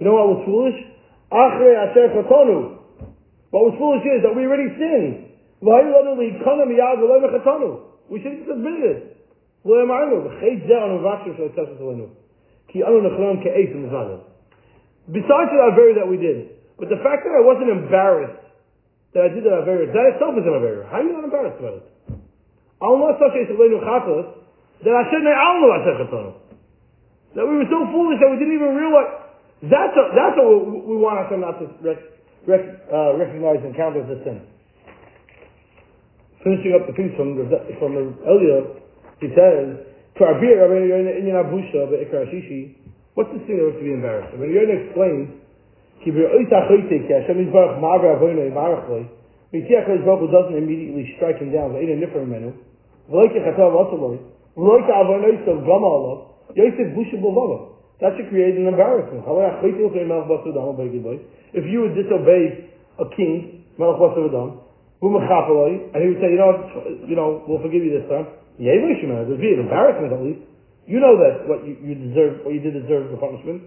You 0.00 0.06
know 0.06 0.14
what 0.14 0.28
was 0.28 0.42
foolish? 0.44 0.76
Achrei 1.30 1.76
Asher 1.78 2.08
Chatonu. 2.16 2.76
What 3.50 3.62
was 3.70 3.74
foolish 3.78 4.04
is 4.04 4.22
that 4.24 4.34
we 4.34 4.44
already 4.44 4.74
sinned. 4.76 5.29
We 8.09 8.21
should 8.21 8.31
have 8.31 8.39
just 8.45 8.51
admitted 8.51 8.83
it. 8.85 9.15
לא 9.65 9.81
אמרנו, 9.81 10.21
בחית 10.21 10.67
זה 10.67 10.85
אנו 10.85 10.99
מבקשים 10.99 11.33
של 11.37 11.43
הצפת 11.43 11.81
עלינו. 11.81 12.05
כי 12.67 12.83
אנו 12.83 13.01
נחלם 13.01 13.43
כאיס 13.43 13.69
ומזלם. 13.75 14.21
Besides 15.09 15.49
the 15.53 15.61
Avera 15.69 15.93
that 15.95 16.07
we 16.07 16.17
did, 16.17 16.49
but 16.77 16.89
the 16.89 17.01
fact 17.01 17.25
that 17.25 17.33
I 17.33 17.41
wasn't 17.41 17.69
embarrassed 17.69 18.45
that 19.13 19.23
I 19.25 19.29
did 19.29 19.43
that 19.45 19.65
Avera, 19.65 19.89
that 19.89 20.05
itself 20.13 20.37
is 20.37 20.45
an 20.45 20.53
Avera. 20.53 20.85
How 20.89 20.97
are 20.97 21.03
you 21.03 21.13
not 21.13 21.23
embarrassed 21.23 21.57
about 21.57 21.81
it? 21.81 21.85
Al 22.81 22.97
not 22.97 23.17
such 23.17 23.33
a 23.37 23.43
Selenu 23.49 23.81
Chatos, 23.81 24.27
that 24.85 24.93
I 24.93 25.03
shouldn't 25.09 25.29
have 25.29 25.39
Al 25.39 26.41
That 27.33 27.45
we 27.49 27.53
were 27.57 27.69
so 27.69 27.79
foolish 27.89 28.19
that 28.21 28.29
we 28.29 28.37
didn't 28.37 28.55
even 28.61 28.75
realize. 28.75 29.13
That's, 29.65 29.95
a, 29.97 30.03
that's 30.13 30.35
what 30.37 30.61
we, 30.61 30.93
we 30.93 30.95
want 31.01 31.25
Hashem 31.25 31.41
not 31.41 31.57
to 31.57 31.65
rec, 31.81 31.97
rec, 32.45 32.61
uh, 32.91 33.17
recognize 33.17 33.65
and 33.65 33.73
count 33.73 33.97
as 33.97 34.05
a 34.09 34.21
sin 34.21 34.45
finishing 36.42 36.72
up 36.76 36.86
the 36.86 36.94
piece 36.96 37.12
from 37.16 37.36
the, 37.36 37.44
from 37.78 37.94
the 37.94 38.04
earlier, 38.24 38.64
he 39.20 39.28
says, 39.36 39.84
what's 43.14 43.30
this 43.32 43.42
thing 43.46 43.56
that 43.56 43.72
to 43.76 43.84
be 43.84 43.92
embarrassed? 43.92 44.32
When 44.36 44.48
Yonah 44.52 44.76
explains, 44.84 45.28
Hashem 46.00 46.16
Yisbarach 46.16 47.76
Ma'avar 47.76 48.16
Avoyna 48.16 48.48
Yivarach 48.48 49.08
we 49.52 49.66
see 49.66 49.74
HaKadosh 49.74 50.06
Baruch 50.06 50.20
Hu 50.20 50.28
doesn't 50.30 50.56
immediately 50.56 51.12
strike 51.16 51.42
him 51.42 51.50
down, 51.52 51.74
V'eina 51.74 51.98
Nifar 51.98 52.22
Menu, 52.22 52.54
V'leike 53.10 53.34
Chatav 53.42 53.74
Osaloi, 53.74 54.22
Like 54.54 54.86
Avonos 54.86 55.42
of 55.50 55.66
Gamala, 55.66 56.30
Yosef 56.54 56.94
Busha 56.94 57.18
Bavava. 57.18 57.74
That 58.00 58.16
should 58.16 58.30
create 58.30 58.56
an 58.56 58.66
embarrassment. 58.68 59.24
If 61.52 61.64
you 61.66 61.80
would 61.82 61.94
disobey 61.94 62.70
a 62.98 63.04
king, 63.16 63.64
and 65.00 66.00
he 66.04 66.08
would 66.12 66.20
say, 66.20 66.28
you 66.28 66.36
know, 66.36 66.52
you 67.08 67.16
know, 67.16 67.40
we'll 67.48 67.62
forgive 67.64 67.80
you 67.80 67.96
this 67.96 68.04
time. 68.12 68.26
Yeah, 68.60 68.76
there'd 68.76 69.40
be 69.40 69.56
an 69.56 69.64
embarrassment 69.64 70.12
at 70.12 70.20
least. 70.20 70.44
You 70.84 71.00
know 71.00 71.16
that 71.16 71.48
what 71.48 71.64
you, 71.64 71.76
you 71.80 71.94
deserve, 71.96 72.44
what 72.44 72.52
you 72.52 72.60
did 72.60 72.74
deserve 72.76 73.08
the 73.08 73.16
punishment. 73.16 73.64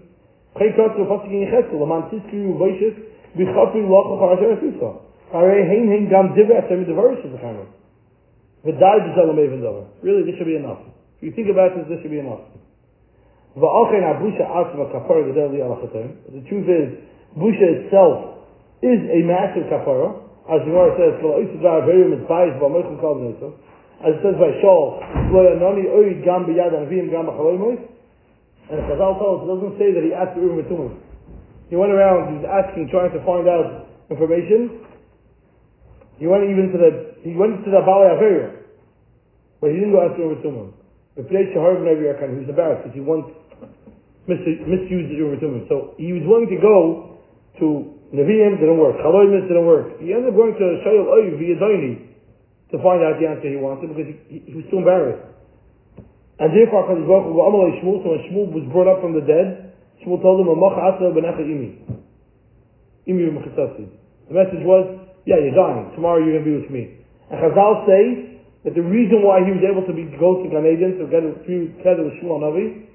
Really, 10.02 10.22
this 10.22 10.38
should 10.38 10.46
be 10.46 10.54
enough. 10.54 10.78
If 11.18 11.22
you 11.22 11.32
think 11.34 11.50
about 11.50 11.74
this, 11.74 11.88
this 11.90 11.98
should 12.02 12.14
be 12.14 12.20
enough. 12.22 12.40
The 13.54 13.60
truth 16.48 16.68
is, 16.70 16.88
Busha 17.38 17.66
itself 17.82 18.46
is 18.82 19.00
a 19.10 19.22
massive 19.26 19.66
kapara. 19.70 20.23
As 20.44 20.60
the 20.60 20.68
Gemara 20.68 20.92
says, 21.00 21.16
as 24.04 24.12
it 24.12 24.20
says 24.20 24.36
by 24.36 24.50
Shaul, 24.60 25.00
and 28.70 28.80
the 28.80 28.84
Chazal 28.88 29.20
tells 29.20 29.44
us, 29.44 29.44
it 29.44 29.48
doesn't 29.52 29.76
say 29.76 29.92
that 29.92 30.00
he 30.00 30.12
asked 30.16 30.34
the 30.36 30.40
Urim 30.40 30.64
Tumim. 30.64 30.96
He 31.68 31.76
went 31.76 31.92
around, 31.92 32.32
he 32.32 32.40
was 32.40 32.48
asking, 32.48 32.88
trying 32.88 33.12
to 33.12 33.20
find 33.24 33.44
out 33.44 33.88
information. 34.08 34.80
He 36.16 36.26
went 36.26 36.44
even 36.48 36.72
to 36.72 36.78
the, 36.80 36.90
he 37.20 37.36
went 37.36 37.64
to 37.64 37.70
the 37.70 37.84
Bali 37.84 38.08
Averia, 38.16 38.56
but 39.60 39.68
he 39.68 39.76
didn't 39.76 39.92
go 39.92 40.00
ask 40.00 40.16
umm 40.16 40.32
the 40.32 40.40
Urim 40.40 40.40
Tumim. 40.40 40.68
The 41.16 41.24
place 41.28 41.52
Shahar 41.52 41.76
ben 41.76 41.92
Abi 41.92 42.08
he 42.08 42.40
was 42.40 42.48
embarrassed 42.48 42.88
because 42.88 42.96
he 42.96 43.04
once 43.04 43.28
misused 44.28 45.08
the 45.12 45.18
Urim 45.20 45.40
Tumim. 45.40 45.68
So 45.68 45.92
he 46.00 46.12
was 46.16 46.24
willing 46.24 46.48
to 46.48 46.56
go 46.56 47.20
to 47.60 47.66
Nevi'im, 48.14 48.62
didn't 48.62 48.78
work. 48.78 48.94
Chaloimis 49.02 49.50
didn't 49.50 49.66
work. 49.66 49.98
He 49.98 50.14
ended 50.14 50.30
up 50.30 50.38
going 50.38 50.54
to 50.54 50.66
Shayel 50.86 51.10
Oyev 51.10 51.34
via 51.34 51.58
to 51.58 52.76
find 52.82 53.02
out 53.02 53.18
the 53.18 53.26
answer 53.26 53.50
he 53.50 53.58
wanted 53.58 53.90
because 53.90 54.06
he, 54.06 54.16
he, 54.30 54.38
he 54.50 54.54
was 54.54 54.66
too 54.70 54.78
embarrassed. 54.78 55.34
And 56.38 56.50
therefore, 56.50 56.90
HaKadosh 56.90 57.06
Baruch 57.06 57.30
Hu 57.30 57.38
Amalei 57.38 57.78
Shmuel, 57.78 58.02
so 58.02 58.10
when 58.10 58.22
Shmuel 58.26 58.46
was 58.50 58.66
brought 58.74 58.90
up 58.90 58.98
from 58.98 59.14
the 59.14 59.22
dead, 59.22 59.74
Shmuel 60.02 60.18
told 60.18 60.42
him, 60.42 60.50
Amach 60.50 60.74
Asa 60.74 61.10
Benecha 61.14 61.42
Imi. 61.42 61.78
Imi 63.06 63.22
B'mechitzasi. 63.30 63.86
The 64.30 64.34
message 64.34 64.62
was, 64.66 64.98
yeah, 65.26 65.38
you're 65.38 65.54
dying. 65.54 65.94
Tomorrow 65.94 66.22
you're 66.22 66.38
going 66.38 66.46
to 66.46 66.50
be 66.50 66.58
with 66.62 66.70
me. 66.74 67.02
And 67.30 67.38
Chazal 67.38 67.86
say 67.86 68.02
that 68.66 68.74
the 68.74 68.82
reason 68.82 69.22
why 69.22 69.46
he 69.46 69.54
was 69.54 69.62
able 69.62 69.86
to 69.86 69.94
be, 69.94 70.10
go 70.18 70.42
to 70.42 70.46
Gan 70.50 70.66
Eden, 70.66 70.98
to 70.98 71.06
get 71.06 71.22
together 71.22 72.02
with 72.02 72.18
Shmuel 72.18 72.42
Navi, 72.42 72.90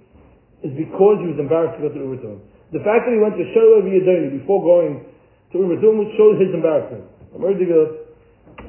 is 0.64 0.76
because 0.76 1.24
he 1.24 1.32
was 1.32 1.40
embarrassed 1.40 1.80
to 1.80 1.88
go 1.88 1.90
to 1.96 2.00
Urutum. 2.04 2.44
The 2.72 2.82
fact 2.86 3.10
that 3.10 3.14
he 3.14 3.20
went 3.20 3.34
to 3.38 3.46
Shorev 3.54 3.86
Yadoni 3.90 4.40
before 4.40 4.62
going 4.62 5.06
to 5.52 5.56
Urutum 5.58 6.06
shows 6.18 6.38
his 6.38 6.54
embarrassment. 6.54 7.06
To 7.34 7.66
go, 7.66 7.82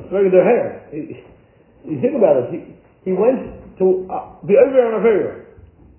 their 0.08 0.44
hair. 0.44 0.88
You 0.92 1.96
think 2.00 2.16
about 2.16 2.44
it. 2.44 2.46
He, 2.52 2.58
he 3.08 3.12
went 3.12 3.76
to 3.80 4.08
uh, 4.08 4.40
be 4.44 4.56
over 4.56 4.80
on 4.84 5.00
a 5.00 5.02
very 5.02 5.40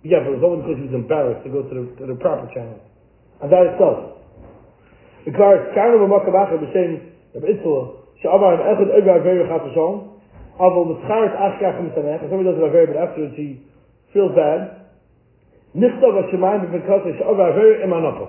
yeah, 0.02 0.26
but 0.26 0.34
it 0.34 0.42
was 0.42 0.46
only 0.46 0.66
because 0.66 0.78
he 0.82 0.90
was 0.90 0.98
embarrassed 0.98 1.46
to 1.46 1.50
go 1.54 1.62
to 1.62 1.74
the, 1.78 1.84
to 2.02 2.04
the 2.10 2.18
proper 2.18 2.50
channel. 2.58 2.82
And 3.38 3.54
that 3.54 3.70
itself. 3.70 4.18
Because 5.22 5.62
kind 5.78 5.94
of 5.94 6.02
a 6.02 6.10
makabach 6.10 6.58
of 6.58 6.66
the 6.66 6.74
same 6.74 7.14
of 7.38 7.46
Israel, 7.46 8.10
Sha'avar 8.26 8.58
and 8.58 8.66
Echad 8.66 8.90
over 8.98 9.22
very 9.22 9.46
chat 9.46 9.62
Hashem, 9.62 9.94
Aval 10.58 10.86
the 10.90 10.98
Scharet 11.06 11.34
Ashkach 11.38 11.78
Misamech, 11.86 12.26
and 12.26 12.30
somebody 12.34 12.50
does 12.50 12.58
it 12.58 12.66
very, 12.74 12.90
but 12.90 12.98
afterwards 12.98 13.38
he 13.38 13.62
feels 14.10 14.34
bad. 14.34 14.81
Nichtav 15.76 16.14
HaShemayim 16.20 16.68
B'Fikasa 16.68 17.16
Sha'avar 17.20 17.56
very 17.56 17.86
Imanacha. 17.88 18.28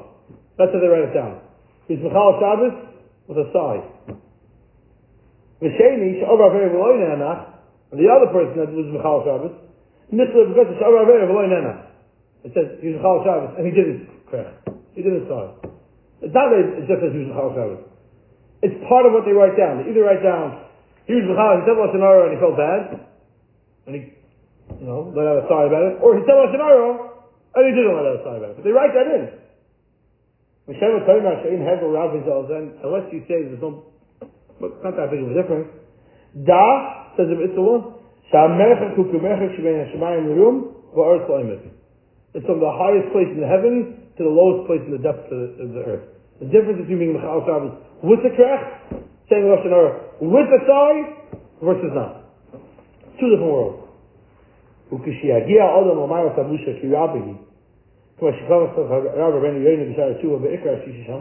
That's 0.58 0.72
how 0.72 0.80
they 0.80 0.86
write 0.86 1.10
it 1.10 1.14
down. 1.14 1.40
He's 1.88 1.98
Michal 1.98 2.38
Shabbos 2.38 2.74
with 3.26 3.38
a 3.38 3.46
sigh. 3.50 3.82
V'sheni 5.62 6.22
Sha'avar 6.22 6.52
very 6.52 6.70
V'loy 6.70 7.02
Ne'anach, 7.02 7.50
and 7.90 7.98
the 7.98 8.06
other 8.06 8.30
person 8.30 8.58
that 8.62 8.70
was 8.70 8.86
Michal 8.94 9.26
Shabbos, 9.26 9.54
because 10.12 10.68
the 10.68 10.76
Shabbat 10.76 11.08
Avera 11.08 11.24
V'loy 11.26 11.48
Nena. 11.48 11.88
It 12.44 12.52
says 12.54 12.78
he 12.78 12.94
was 12.94 13.00
Michal 13.00 13.24
Shabbos, 13.24 13.56
and 13.58 13.64
he 13.66 13.72
did 13.72 13.86
his 13.90 14.00
prayer. 14.30 14.52
He 14.94 15.02
did 15.02 15.18
his 15.18 15.26
sorry. 15.26 15.50
It's 16.22 16.34
not 16.36 16.52
that 16.52 16.62
it's 16.62 16.86
just 16.86 17.02
as 17.02 17.10
he 17.10 17.26
was 17.26 17.34
Michal 17.34 17.50
Shabbos. 17.58 17.82
It's 18.62 18.78
part 18.86 19.08
of 19.08 19.16
what 19.16 19.26
they 19.26 19.34
write 19.34 19.58
down. 19.58 19.82
They 19.82 19.90
either 19.90 20.06
write 20.06 20.22
down, 20.22 20.62
he 21.10 21.18
was 21.18 21.26
Michal, 21.26 21.58
he 21.58 21.66
said 21.66 21.74
Lashon 21.74 21.98
and 21.98 22.32
he 22.32 22.38
felt 22.38 22.54
bad, 22.54 22.82
and 23.88 23.92
he, 23.98 24.00
you 24.78 24.86
know, 24.86 25.10
let 25.10 25.26
out 25.26 25.42
a 25.42 25.44
sigh 25.50 25.66
about 25.66 25.82
it, 25.90 25.94
or 25.98 26.14
he 26.14 26.22
said 26.22 26.38
Lashon 26.38 27.11
Oh, 27.52 27.60
and 27.60 27.68
he 27.68 27.72
didn't 27.76 27.92
out 27.92 28.08
a 28.08 28.24
sigh 28.24 28.36
about 28.40 28.50
it. 28.50 28.56
But 28.56 28.64
they 28.64 28.72
write 28.72 28.96
that 28.96 29.08
in. 29.12 29.28
Unless 30.72 30.80
you 33.12 33.20
say 33.28 33.44
there's 33.44 33.60
no, 33.60 33.84
it's 34.22 34.84
not 34.84 34.96
that 34.96 35.10
big 35.10 35.20
of 35.20 35.30
a 35.30 35.36
difference, 35.36 35.68
Da 36.46 37.12
says 37.16 37.28
the 37.28 37.36
Mitzvah, 37.36 37.92
Sha'amerech 38.32 38.96
kukumerech 38.96 39.52
shebein 39.58 39.84
hashemayim 39.84 40.32
l'rum 40.32 40.72
va'eretz 40.96 41.28
lo'imet. 41.28 41.68
It's 42.32 42.46
from 42.46 42.60
the 42.60 42.72
highest 42.72 43.12
place 43.12 43.28
in 43.28 43.40
the 43.40 43.50
heavens 43.50 44.00
to 44.16 44.24
the 44.24 44.30
lowest 44.32 44.66
place 44.66 44.80
in 44.86 44.92
the 44.96 45.02
depths 45.04 45.28
of 45.28 45.36
the, 45.36 45.48
of 45.60 45.68
the 45.76 45.82
earth. 45.84 46.08
The 46.40 46.46
difference 46.48 46.80
between 46.80 46.98
being 46.98 47.12
Mechal 47.12 47.44
Shabbos 47.44 47.76
with 48.00 48.24
the 48.24 48.32
krech, 48.32 48.64
saying 49.28 49.44
Rosh 49.44 49.60
Hashanah 49.68 50.24
with 50.24 50.48
the 50.48 50.60
sigh, 50.64 51.36
versus 51.60 51.92
not. 51.92 52.24
Two 53.20 53.28
different 53.28 53.52
worlds. 53.52 53.81
וכשיגיע 54.93 55.65
אדם 55.79 55.87
לומר 55.87 56.27
את 56.27 56.39
הבושה 56.39 56.71
כרבי, 56.81 57.19
כמו 58.19 58.29
שכבר 58.33 58.67
רב 59.15 59.35
רבנו 59.35 59.59
יוינה 59.59 59.93
בשער 59.93 60.11
התשובה 60.11 60.37
בעיקר 60.37 60.73
השישי 60.73 61.03
שם, 61.03 61.19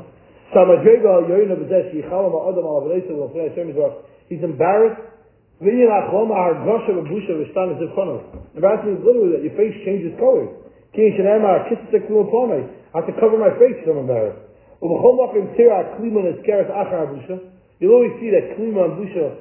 שהמדרגה 0.53 1.11
יוינה 1.29 1.55
בזה 1.55 1.89
שיחל 1.91 2.15
עם 2.15 2.33
האדם 2.33 2.59
על 2.59 2.77
עבודת 2.77 3.11
ולפני 3.11 3.47
השם 3.47 3.71
יזרח, 3.71 3.93
he's 4.31 4.45
embarrassed 4.45 5.17
when 5.59 5.79
you're 5.79 5.89
not 5.89 6.13
home, 6.13 6.31
our 6.33 6.53
gosh 6.69 6.85
of 6.93 7.01
a 7.01 7.07
bush 7.09 7.25
of 7.33 7.41
a 7.41 7.49
stan 7.49 7.73
is 7.73 7.81
in 7.81 7.89
front 7.97 8.13
of. 8.13 8.21
The 8.53 8.61
Rat 8.61 8.85
means 8.85 9.01
literally 9.01 9.41
that 9.41 9.43
your 9.43 9.57
face 9.57 9.73
changes 9.89 10.13
color. 10.21 10.53
King 10.93 11.17
Shanama, 11.17 11.73
kiss 11.73 11.81
the 11.89 12.05
klum 12.05 12.29
upon 12.29 12.53
me. 12.53 12.61
I 12.93 13.01
have 13.01 13.09
to 13.09 13.17
cover 13.17 13.41
my 13.41 13.49
face 13.57 13.81
from 13.89 14.05
embarrassed. 14.05 14.37
Ubachom 14.85 15.17
up 15.25 15.33
in 15.33 15.49
Tira, 15.57 15.97
klima 15.97 16.29
is 16.29 16.37
keres 16.45 16.69
achar 16.69 17.09
busha. 17.09 17.41
You'll 17.81 17.97
always 17.97 18.13
see 18.21 18.29
that 18.37 18.53
klima 18.61 18.85
and 18.85 19.01
busha, 19.01 19.41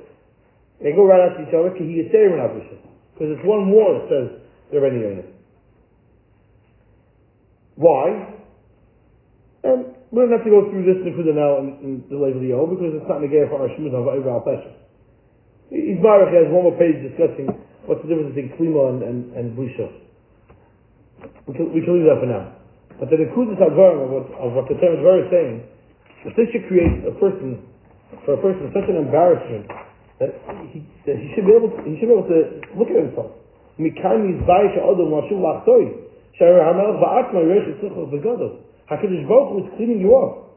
they 0.80 0.96
go 0.96 1.04
right 1.04 1.20
after 1.20 1.44
each 1.44 1.52
other, 1.52 1.76
ki 1.76 1.84
he 1.84 2.00
yiserim 2.00 2.40
in 2.40 2.64
busha. 2.64 2.76
Because 3.21 3.37
it's 3.37 3.45
one 3.45 3.69
more 3.69 4.01
that 4.01 4.09
says 4.09 4.27
they're 4.73 4.89
any 4.89 5.05
unit. 5.05 5.29
Why? 7.77 8.33
And 9.61 9.93
we 10.09 10.25
don't 10.25 10.33
have 10.33 10.41
to 10.41 10.49
go 10.49 10.73
through 10.73 10.89
this 10.89 11.05
Nikuda 11.05 11.37
now 11.37 11.61
in, 11.61 11.69
in 11.85 11.93
the 12.09 12.17
Lev 12.17 12.41
Leo 12.41 12.65
because 12.65 12.97
it's 12.97 13.05
not 13.05 13.21
negay 13.21 13.45
for 13.53 13.61
our 13.61 13.69
Shemuz 13.77 13.93
of 13.93 14.09
Al 14.09 14.41
Pesha. 14.41 14.73
Yisbarach 15.69 16.33
has 16.33 16.49
one 16.49 16.65
more 16.65 16.77
page 16.81 16.97
discussing 17.05 17.45
what's 17.85 18.01
the 18.01 18.09
difference 18.09 18.33
between 18.33 18.57
klima 18.57 18.89
and, 18.89 19.05
and, 19.05 19.19
and 19.37 19.53
busha. 19.53 19.93
We 21.45 21.53
can, 21.61 21.77
we 21.77 21.85
can 21.85 22.01
leave 22.01 22.09
that 22.09 22.25
for 22.25 22.31
now. 22.33 22.57
But 22.97 23.13
the 23.13 23.21
Nekudas 23.21 23.61
Advarim 23.61 24.01
of 24.01 24.11
what, 24.17 24.27
of 24.41 24.49
what 24.57 24.65
the 24.73 24.81
term 24.81 24.97
is 24.97 25.05
very 25.05 25.29
saying, 25.29 25.69
that 26.25 26.33
this 26.41 26.49
should 26.57 26.65
create 26.73 27.05
a 27.05 27.13
person, 27.21 27.69
for 28.25 28.33
a 28.33 28.41
person, 28.41 28.73
such 28.73 28.89
an 28.89 28.97
embarrassment 28.97 29.69
that 30.21 30.37
he, 30.69 30.85
that 31.09 31.17
he 31.17 31.33
should 31.33 31.49
be 31.49 31.57
able 31.57 31.73
to, 31.73 31.81
he 31.89 31.97
should 31.97 32.13
be 32.13 32.15
able 32.15 32.29
to 32.29 32.61
look 32.77 32.93
at 32.93 33.01
himself. 33.01 33.33
Mikami 33.81 34.37
Zbayish 34.45 34.77
Adam 34.77 35.09
Mashu 35.09 35.41
Lachtoi. 35.41 36.13
Shara 36.37 36.61
Hamelach 36.69 37.01
Ba'atma 37.01 37.41
Yeresh 37.41 37.81
Tzuchel 37.81 38.13
Begadol. 38.13 38.61
HaKadosh 38.93 39.25
Baruch 39.25 39.51
was 39.57 39.67
cleaning 39.81 40.05
you 40.05 40.13
up. 40.13 40.53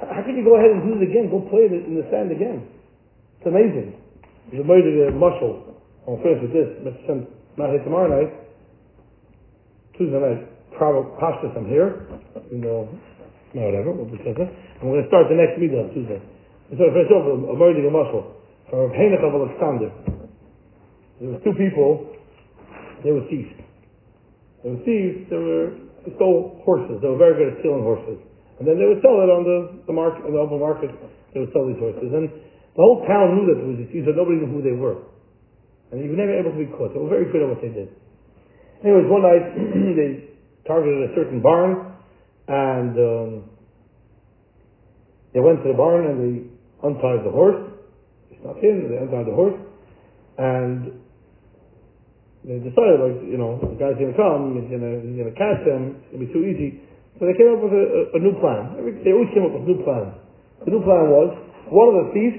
How 0.00 0.24
can 0.24 0.40
you 0.40 0.44
go 0.44 0.56
ahead 0.56 0.72
and 0.72 0.88
do 0.88 0.96
it 0.96 1.04
again? 1.04 1.28
Go 1.28 1.44
play 1.52 1.68
it 1.68 1.84
in 1.84 2.00
the 2.00 2.06
sand 2.08 2.32
again. 2.32 2.64
It's 3.36 3.46
amazing. 3.46 3.92
He's 4.48 4.60
a 4.60 4.64
murder 4.64 5.12
muscle. 5.12 5.76
I'm 6.08 6.16
finished 6.24 6.48
with 6.48 6.54
this. 6.56 6.68
Mr. 6.80 6.96
Sim, 7.04 7.18
not 7.60 7.68
here 7.68 7.84
tomorrow 7.84 8.08
night. 8.08 8.32
Tuesday 9.98 10.16
night, 10.16 10.48
probably 10.78 11.12
pasta 11.20 11.52
I'm 11.52 11.66
here. 11.68 12.06
You 12.48 12.62
know, 12.62 12.88
no, 13.52 13.60
whatever. 13.60 13.90
We'll 13.92 14.08
discuss 14.08 14.38
it. 14.38 14.48
I'm 14.80 14.88
going 14.88 15.02
to 15.02 15.08
start 15.10 15.26
the 15.28 15.36
next 15.36 15.58
meeting 15.58 15.76
on 15.76 15.90
Tuesday. 15.92 16.22
So 16.72 16.88
first 16.94 17.10
off, 17.10 17.26
a 17.26 17.56
murder 17.58 17.82
muscle 17.90 18.37
from 18.70 18.92
Henich 18.92 19.24
of 19.24 19.32
Alexander. 19.32 19.90
There 21.20 21.30
were 21.32 21.40
two 21.40 21.56
people. 21.56 22.14
They 23.04 23.12
were 23.12 23.24
thieves. 23.28 23.52
They 24.62 24.70
were 24.70 24.82
thieves. 24.84 25.30
They 25.30 25.36
were 25.36 25.88
they 26.04 26.14
stole 26.16 26.62
horses. 26.64 27.02
They 27.02 27.08
were 27.08 27.18
very 27.18 27.34
good 27.36 27.48
at 27.52 27.60
stealing 27.60 27.82
horses. 27.82 28.18
And 28.58 28.66
then 28.66 28.78
they 28.78 28.86
would 28.86 29.02
sell 29.02 29.18
it 29.22 29.30
on 29.30 29.42
the, 29.44 29.86
the 29.86 29.94
market, 29.94 30.24
on 30.26 30.32
the 30.34 30.40
open 30.40 30.58
market. 30.58 30.90
They 31.34 31.40
would 31.40 31.52
sell 31.52 31.66
these 31.66 31.78
horses. 31.78 32.10
And 32.10 32.30
the 32.30 32.82
whole 32.82 33.04
town 33.06 33.34
knew 33.34 33.46
that 33.50 33.58
it 33.58 33.66
was 33.66 33.78
the 33.82 33.88
thieves, 33.90 34.06
but 34.06 34.16
nobody 34.18 34.42
knew 34.42 34.50
who 34.50 34.62
they 34.62 34.74
were. 34.74 34.98
And 35.90 36.02
they 36.02 36.08
were 36.10 36.18
never 36.18 36.34
able 36.34 36.52
to 36.54 36.58
be 36.58 36.70
caught. 36.70 36.94
They 36.94 37.00
were 37.00 37.10
very 37.10 37.30
good 37.30 37.42
at 37.42 37.48
what 37.48 37.62
they 37.62 37.72
did. 37.72 37.92
Anyways, 38.84 39.06
one 39.10 39.22
night 39.26 39.44
they 39.98 40.10
targeted 40.66 41.10
a 41.10 41.14
certain 41.14 41.40
barn, 41.42 41.92
and 42.46 42.94
um, 42.98 43.30
they 45.34 45.40
went 45.40 45.62
to 45.62 45.68
the 45.68 45.76
barn 45.76 46.06
and 46.06 46.16
they 46.18 46.34
untied 46.82 47.24
the 47.24 47.30
horse. 47.30 47.67
Snuck 48.42 48.62
in, 48.62 48.90
they 48.90 48.98
untied 48.98 49.26
the 49.26 49.34
horse, 49.34 49.58
and 50.38 50.94
they 52.46 52.62
decided, 52.62 53.02
like, 53.02 53.18
you 53.26 53.36
know, 53.36 53.58
the 53.58 53.74
guy's 53.74 53.98
gonna 53.98 54.14
come, 54.14 54.56
he's 54.56 54.70
gonna, 54.70 55.02
he's 55.02 55.18
gonna 55.18 55.34
catch 55.34 55.60
them, 55.66 55.98
it's 55.98 56.14
gonna 56.14 56.24
be 56.26 56.32
too 56.32 56.44
easy. 56.46 56.80
So 57.18 57.26
they 57.26 57.34
came 57.34 57.50
up 57.50 57.60
with 57.66 57.74
a, 57.74 57.84
a, 57.84 58.00
a 58.14 58.20
new 58.22 58.34
plan. 58.38 58.78
They 59.02 59.10
always 59.10 59.34
came 59.34 59.42
up 59.42 59.52
with 59.58 59.66
new 59.66 59.82
plans. 59.82 60.14
The 60.62 60.70
new 60.70 60.82
plan 60.86 61.10
was, 61.10 61.34
one 61.68 61.90
of 61.90 61.96
the 61.98 62.06
thieves 62.14 62.38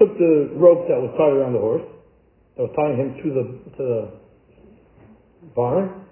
took 0.00 0.16
the 0.16 0.56
rope 0.56 0.88
that 0.88 0.96
was 0.96 1.12
tied 1.20 1.36
around 1.36 1.52
the 1.52 1.60
horse, 1.60 1.84
that 2.56 2.64
was 2.64 2.72
tying 2.72 2.96
him 2.96 3.08
to 3.20 3.28
the, 3.28 3.44
to 3.76 3.82
the 3.84 4.00
barn, 5.52 6.02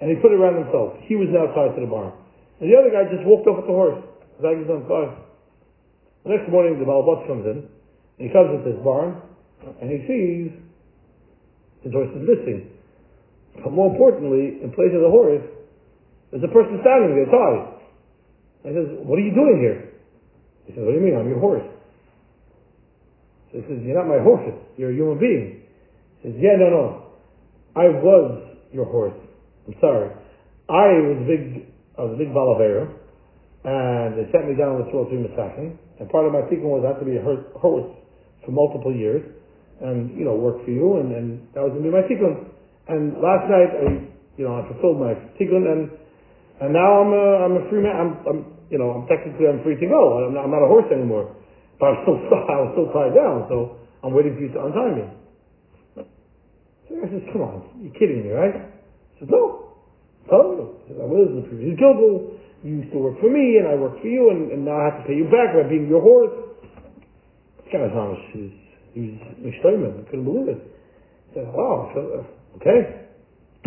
and 0.00 0.12
he 0.12 0.16
put 0.20 0.32
it 0.32 0.36
around 0.36 0.60
himself. 0.60 0.96
He 1.08 1.16
was 1.16 1.28
now 1.32 1.48
tied 1.56 1.72
to 1.72 1.80
the 1.80 1.88
barn. 1.88 2.12
And 2.60 2.68
the 2.68 2.76
other 2.76 2.92
guy 2.92 3.08
just 3.08 3.24
walked 3.24 3.48
off 3.48 3.64
with 3.64 3.68
the 3.68 3.76
horse. 3.76 4.00
On. 4.40 4.84
Oh, 4.88 5.16
the 6.24 6.30
next 6.32 6.48
morning, 6.48 6.80
the 6.80 6.88
Balabot 6.88 7.28
comes 7.28 7.44
in, 7.44 7.68
and 8.20 8.28
he 8.28 8.30
comes 8.36 8.52
into 8.52 8.76
his 8.76 8.84
barn, 8.84 9.16
and 9.80 9.88
he 9.88 10.04
sees 10.04 10.52
his 11.80 11.92
horse 11.92 12.12
is 12.12 12.20
missing. 12.20 12.68
But 13.64 13.72
more 13.72 13.88
importantly, 13.88 14.60
in 14.60 14.68
place 14.76 14.92
of 14.92 15.00
the 15.00 15.08
horse, 15.08 15.40
there's 16.30 16.44
a 16.44 16.52
person 16.52 16.76
standing 16.84 17.16
there 17.16 17.32
tied. 17.32 17.80
And 18.64 18.68
he 18.68 18.76
says, 18.76 18.88
what 19.08 19.16
are 19.16 19.24
you 19.24 19.32
doing 19.32 19.58
here? 19.64 19.96
He 20.68 20.76
says, 20.76 20.84
what 20.84 20.92
do 20.92 21.00
you 21.00 21.04
mean? 21.04 21.16
I'm 21.16 21.28
your 21.28 21.40
horse. 21.40 21.64
So 23.50 23.58
he 23.58 23.64
says, 23.64 23.80
you're 23.80 23.96
not 23.96 24.06
my 24.06 24.22
horse. 24.22 24.52
You're 24.76 24.92
a 24.92 24.94
human 24.94 25.18
being. 25.18 25.64
He 26.20 26.28
says, 26.28 26.36
yeah, 26.36 26.60
no, 26.60 26.68
no. 26.68 26.84
I 27.74 27.88
was 27.88 28.60
your 28.72 28.84
horse. 28.84 29.16
I'm 29.66 29.74
sorry. 29.80 30.12
I 30.68 31.00
was 31.02 31.18
big, 31.26 31.66
I 31.98 32.02
was 32.04 32.14
a 32.14 32.20
big 32.20 32.30
balavera, 32.30 32.86
and 33.64 34.14
they 34.14 34.30
sent 34.30 34.46
me 34.46 34.54
down 34.54 34.78
with 34.78 34.92
12 34.92 35.08
Masakin, 35.26 35.74
and 35.98 36.08
part 36.10 36.26
of 36.26 36.32
my 36.32 36.46
tikkun 36.46 36.70
was 36.70 36.86
had 36.86 37.00
to 37.00 37.06
be 37.08 37.16
a 37.16 37.22
horse 37.24 37.90
for 38.44 38.52
multiple 38.52 38.94
years, 38.94 39.22
and, 39.80 40.12
you 40.16 40.24
know, 40.24 40.36
work 40.36 40.64
for 40.64 40.70
you, 40.70 41.00
and, 41.00 41.12
and 41.14 41.26
that 41.56 41.64
was 41.64 41.72
going 41.72 41.84
to 41.84 41.88
be 41.88 41.94
my 41.94 42.04
tikkun. 42.04 42.48
And 42.88 43.16
last 43.20 43.48
night, 43.48 43.70
I, 43.72 43.86
you 44.36 44.44
know, 44.44 44.60
I 44.60 44.66
fulfilled 44.68 45.00
my 45.00 45.14
tikkun, 45.40 45.64
and 45.64 45.90
and 46.60 46.76
now 46.76 47.00
I'm 47.00 47.12
a, 47.16 47.26
I'm 47.40 47.54
a 47.56 47.64
free 47.72 47.80
man. 47.80 47.96
I'm, 47.96 48.12
I'm, 48.28 48.40
you 48.68 48.76
know, 48.76 48.92
I'm 48.92 49.08
technically 49.08 49.48
I'm 49.48 49.64
free 49.64 49.80
to 49.80 49.86
go. 49.88 50.28
I'm 50.28 50.36
not, 50.36 50.44
I'm 50.44 50.52
not 50.52 50.60
a 50.60 50.68
horse 50.68 50.92
anymore. 50.92 51.32
But 51.80 51.96
I'm 51.96 51.98
still, 52.04 52.20
I 52.52 52.56
was 52.60 52.70
still 52.76 52.92
tied 52.92 53.16
down, 53.16 53.48
so 53.48 53.80
I'm 54.04 54.12
waiting 54.12 54.36
for 54.36 54.44
you 54.44 54.52
to 54.52 54.60
untie 54.68 54.92
me. 54.92 55.04
So 55.96 57.00
I 57.00 57.08
says, 57.08 57.24
come 57.32 57.40
on, 57.48 57.80
you're 57.80 57.96
kidding 57.96 58.28
me, 58.28 58.30
right? 58.36 58.60
He 59.16 59.24
says, 59.24 59.32
no. 59.32 59.72
Tell 60.28 60.52
you. 60.52 60.84
He 60.84 60.92
says, 60.92 61.00
I 61.00 61.08
was 61.08 61.32
the 61.32 61.48
previous. 61.48 61.80
You 62.60 62.84
used 62.84 62.92
to 62.92 63.00
work 63.00 63.16
for 63.24 63.32
me, 63.32 63.56
and 63.56 63.64
I 63.64 63.74
work 63.80 63.96
for 64.04 64.10
you, 64.12 64.28
and, 64.28 64.52
and 64.52 64.60
now 64.68 64.76
I 64.76 64.92
have 64.92 65.00
to 65.00 65.04
pay 65.08 65.16
you 65.16 65.32
back 65.32 65.56
by 65.56 65.64
being 65.64 65.88
your 65.88 66.04
horse. 66.04 66.49
Guy's 67.72 67.94
honest. 67.94 68.22
He's, 68.34 68.54
he's 68.94 69.18
Mishtoiman. 69.40 70.02
I 70.02 70.10
couldn't 70.10 70.26
believe 70.26 70.48
it. 70.48 70.60
I 70.60 71.34
said, 71.34 71.46
wow, 71.54 71.90
okay. 72.58 73.06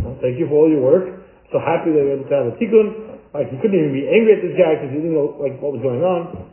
Well, 0.04 0.18
thank 0.22 0.38
you 0.38 0.48
for 0.48 0.68
all 0.68 0.70
your 0.70 0.84
work 0.84 1.24
so 1.54 1.62
happy 1.62 1.94
they 1.94 2.02
were 2.02 2.18
able 2.18 2.26
to 2.26 2.34
have 2.34 2.50
a 2.50 2.56
tikkun. 2.58 2.88
Like 3.30 3.54
he 3.54 3.62
couldn't 3.62 3.78
even 3.78 3.94
be 3.94 4.10
angry 4.10 4.34
at 4.34 4.42
this 4.42 4.58
guy 4.58 4.74
because 4.82 4.90
he 4.90 4.98
didn't 4.98 5.14
know 5.14 5.38
like 5.38 5.62
what 5.62 5.78
was 5.78 5.86
going 5.86 6.02
on. 6.02 6.50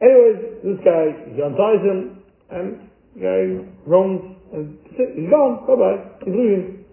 Anyways, 0.00 0.64
this 0.64 0.80
guy 0.80 1.12
he 1.28 1.38
unties 1.44 1.84
him 1.84 2.24
and 2.48 2.66
the 3.12 3.20
guy 3.20 3.40
roams 3.84 4.24
and 4.56 4.80
he's 4.96 5.28
gone. 5.28 5.68
Bye 5.68 5.76
bye. 5.76 6.00
He's 6.24 6.32
leaving. 6.32 6.88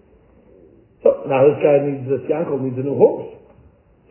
So 1.00 1.24
now 1.24 1.40
this 1.48 1.58
guy 1.64 1.88
needs 1.88 2.04
this 2.04 2.28
uncle 2.28 2.60
needs 2.60 2.76
a 2.76 2.84
new 2.84 3.00
horse. 3.00 3.32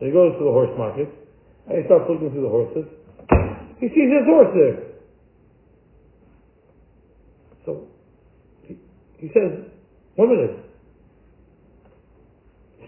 So 0.02 0.10
he 0.10 0.12
goes 0.12 0.34
to 0.42 0.44
the 0.44 0.54
horse 0.54 0.74
market 0.74 1.14
and 1.70 1.78
he 1.78 1.86
starts 1.86 2.10
looking 2.10 2.34
through 2.34 2.50
the 2.50 2.54
horses. 2.54 2.90
He 3.78 3.86
sees 3.94 4.10
his 4.10 4.26
horse 4.26 4.50
there. 4.58 4.91
So 7.66 7.88
he, 8.68 8.78
says, 9.34 9.70
one 10.16 10.30
minute 10.30 10.72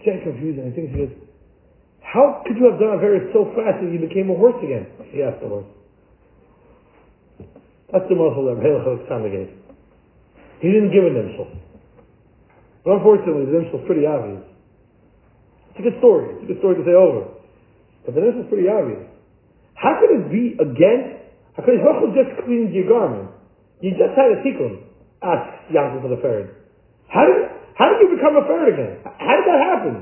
getting 0.04 0.22
confused 0.22 0.60
and 0.60 0.68
he 0.68 0.72
thinks 0.76 0.92
he 0.92 1.00
goes, 1.08 1.16
how 2.04 2.44
could 2.46 2.60
you 2.60 2.68
have 2.70 2.78
done 2.78 2.94
a 2.94 3.00
very 3.00 3.32
so 3.32 3.48
fast 3.56 3.80
that 3.80 3.90
you 3.90 3.98
became 3.98 4.28
a 4.30 4.36
horse 4.36 4.60
again? 4.60 4.86
He 5.10 5.24
asked 5.24 5.40
the 5.40 5.48
horse. 5.48 5.66
That's 7.90 8.06
the 8.06 8.14
muscle 8.14 8.44
that 8.52 8.60
Melech 8.60 8.84
Alexander 8.84 9.32
gave. 9.32 9.50
He 10.60 10.68
didn't 10.70 10.92
give 10.92 11.08
an 11.08 11.16
initial. 11.16 11.48
But 12.84 13.00
unfortunately, 13.00 13.48
the 13.48 13.64
is 13.64 13.84
pretty 13.88 14.04
obvious. 14.04 14.44
It's 15.72 15.80
a 15.80 15.84
good 15.90 15.98
story. 15.98 16.38
It's 16.38 16.44
a 16.44 16.48
good 16.54 16.60
story 16.60 16.76
to 16.78 16.84
say 16.84 16.94
over. 16.94 17.34
But 18.04 18.14
the 18.14 18.22
is 18.22 18.46
pretty 18.52 18.68
obvious. 18.68 19.08
How 19.74 19.98
could 19.98 20.12
it 20.12 20.30
be 20.30 20.54
again? 20.60 21.18
How 21.56 21.64
could 21.64 21.80
Baruch 21.82 22.14
just 22.14 22.46
cleaned 22.46 22.74
your 22.74 22.86
garment? 22.86 23.33
You 23.84 23.92
just 23.92 24.16
had 24.16 24.32
a 24.32 24.40
tikkun. 24.40 24.80
Ask 25.20 25.68
Yankov 25.68 26.00
for 26.00 26.08
the 26.08 26.16
ferret. 26.24 26.56
How 27.12 27.28
did 27.28 27.52
how 27.76 27.92
did 27.92 28.00
you 28.00 28.16
become 28.16 28.32
a 28.40 28.44
ferret 28.48 28.72
again? 28.72 29.04
How 29.04 29.34
did 29.36 29.44
that 29.44 29.60
happen? 29.60 29.94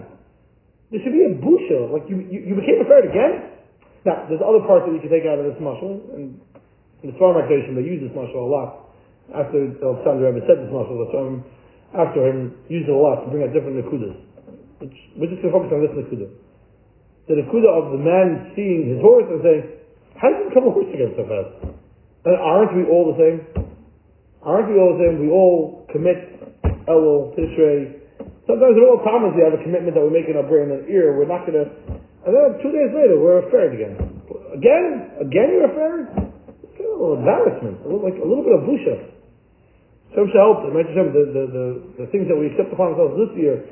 There 0.94 1.02
should 1.02 1.10
be 1.10 1.26
a 1.26 1.34
busha. 1.34 1.90
Like 1.90 2.06
you, 2.06 2.22
you, 2.30 2.46
you 2.46 2.54
became 2.54 2.78
a 2.78 2.86
ferret 2.86 3.10
again? 3.10 3.50
Now, 4.06 4.30
there's 4.30 4.38
other 4.38 4.62
parts 4.70 4.86
that 4.86 4.94
you 4.94 5.02
can 5.02 5.10
take 5.10 5.26
out 5.26 5.42
of 5.42 5.50
this 5.50 5.58
muscle, 5.58 5.98
and 6.14 6.38
in 7.02 7.10
the 7.10 7.16
Svarim 7.18 7.42
they 7.42 7.82
use 7.82 8.02
this 8.06 8.14
muscle 8.14 8.38
a 8.38 8.50
lot. 8.50 8.94
After 9.34 9.74
Alexander 9.78 10.30
ever 10.30 10.42
said 10.46 10.62
this 10.62 10.70
muscle, 10.70 11.02
the 11.02 11.10
Svarim, 11.10 11.42
after 11.94 12.22
him, 12.22 12.54
used 12.70 12.86
it 12.86 12.94
a 12.94 12.98
lot 12.98 13.22
to 13.22 13.30
bring 13.34 13.42
out 13.42 13.50
different 13.50 13.82
nakudas. 13.82 14.14
Which, 14.78 14.94
we're 15.18 15.30
just 15.30 15.42
going 15.42 15.54
to 15.54 15.58
focus 15.58 15.70
on 15.74 15.82
this 15.82 15.94
nakuda. 15.94 16.30
The 17.30 17.34
nakuda 17.46 17.70
of 17.70 17.94
the 17.94 18.02
man 18.02 18.54
seeing 18.54 18.94
his 18.94 19.02
horse 19.02 19.26
and 19.26 19.42
saying, 19.42 19.62
how 20.18 20.30
did 20.30 20.38
you 20.42 20.46
become 20.54 20.66
a 20.66 20.74
horse 20.74 20.90
again 20.90 21.14
so 21.14 21.26
fast? 21.26 21.50
And 22.26 22.38
aren't 22.38 22.74
we 22.74 22.86
all 22.86 23.10
the 23.14 23.18
same? 23.18 23.61
Aren't 24.42 24.68
we 24.68 24.76
all? 24.78 24.98
We 24.98 25.30
all 25.30 25.86
commit 25.92 26.18
Elul, 26.90 27.34
Tishrei. 27.38 28.02
Sometimes 28.42 28.74
we're 28.74 28.90
all 28.90 29.02
Thomas, 29.06 29.30
we 29.38 29.42
have 29.46 29.54
a 29.54 29.62
commitment 29.62 29.94
that 29.94 30.02
we 30.02 30.10
make 30.10 30.26
in 30.26 30.34
our 30.34 30.42
brain 30.42 30.74
and 30.74 30.82
ear, 30.90 31.14
we're 31.14 31.30
not 31.30 31.46
gonna, 31.46 31.62
and 32.26 32.30
then 32.34 32.58
two 32.58 32.74
days 32.74 32.90
later, 32.90 33.14
we're 33.14 33.38
a 33.38 33.46
ferret 33.54 33.70
again. 33.70 33.94
Again? 34.54 35.14
Again 35.22 35.48
you're 35.54 35.70
a 35.70 35.74
ferret? 35.74 36.06
It's 36.58 36.74
kind 36.74 36.90
of 36.90 36.94
a 36.94 37.00
little 37.02 37.18
embarrassment, 37.22 37.76
a 37.82 37.86
little, 37.86 38.02
like 38.02 38.18
a 38.18 38.26
little 38.26 38.42
bit 38.42 38.54
of 38.58 38.62
busha. 38.66 38.94
Shem 40.10 40.26
help. 40.34 40.66
the, 40.66 40.74
the, 40.74 41.42
the, 41.54 41.66
the 42.02 42.06
things 42.10 42.26
that 42.26 42.34
we 42.34 42.50
accept 42.50 42.74
upon 42.74 42.92
ourselves 42.92 43.14
this 43.14 43.32
year, 43.38 43.62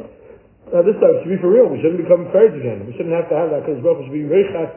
uh, 0.70 0.86
this 0.86 0.94
time 1.02 1.18
should 1.20 1.34
be 1.34 1.38
for 1.42 1.50
real. 1.50 1.66
We 1.66 1.82
shouldn't 1.82 2.00
become 2.00 2.30
ferrets 2.30 2.54
again. 2.54 2.86
We 2.86 2.94
shouldn't 2.94 3.12
have 3.12 3.26
to 3.28 3.36
have 3.36 3.50
that 3.50 3.66
because 3.66 3.82
Baruch 3.82 4.06
should 4.06 4.14
be 4.14 4.22
reichat, 4.22 4.70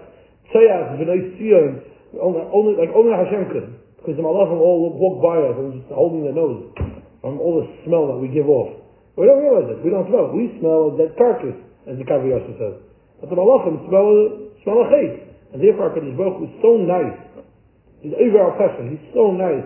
tzayach, 0.49 0.97
v'nei 0.97 1.37
tzion, 1.37 1.85
only, 2.17 2.41
only, 2.49 2.73
like 2.81 2.89
only 2.97 3.13
Hashem 3.13 3.45
could. 3.53 3.82
Because 4.03 4.19
the 4.19 4.25
malachim 4.27 4.59
all 4.59 4.91
walk 4.91 5.23
by 5.23 5.39
us 5.39 5.55
and 5.55 5.79
just 5.79 5.87
holding 5.95 6.27
their 6.27 6.35
nose 6.35 6.75
from 7.23 7.39
all 7.39 7.63
the 7.63 7.71
smell 7.87 8.11
that 8.11 8.19
we 8.19 8.27
give 8.27 8.51
off. 8.51 8.75
We 9.15 9.23
don't 9.23 9.39
realize 9.39 9.71
it. 9.71 9.79
We 9.79 9.95
don't 9.95 10.03
smell 10.11 10.27
it. 10.27 10.35
We 10.35 10.51
smell 10.59 10.91
a 10.91 10.99
dead 10.99 11.15
carcass, 11.15 11.55
as 11.87 11.95
the 11.95 12.03
Kavi 12.03 12.35
Kaviyasha 12.35 12.51
says. 12.59 12.75
But 13.23 13.31
the 13.31 13.39
Malachim 13.39 13.79
smell 13.87 14.11
smell 14.67 14.83
a 14.83 14.87
chait. 14.91 15.13
And 15.55 15.63
therefore, 15.63 15.95
HaKadosh 15.95 16.19
Baruch 16.19 16.49
is 16.49 16.53
so 16.59 16.75
nice. 16.83 17.15
He's 18.03 18.11
over 18.19 18.43
our 18.43 18.53
passion. 18.59 18.99
He's 18.99 19.07
so 19.15 19.31
nice. 19.31 19.63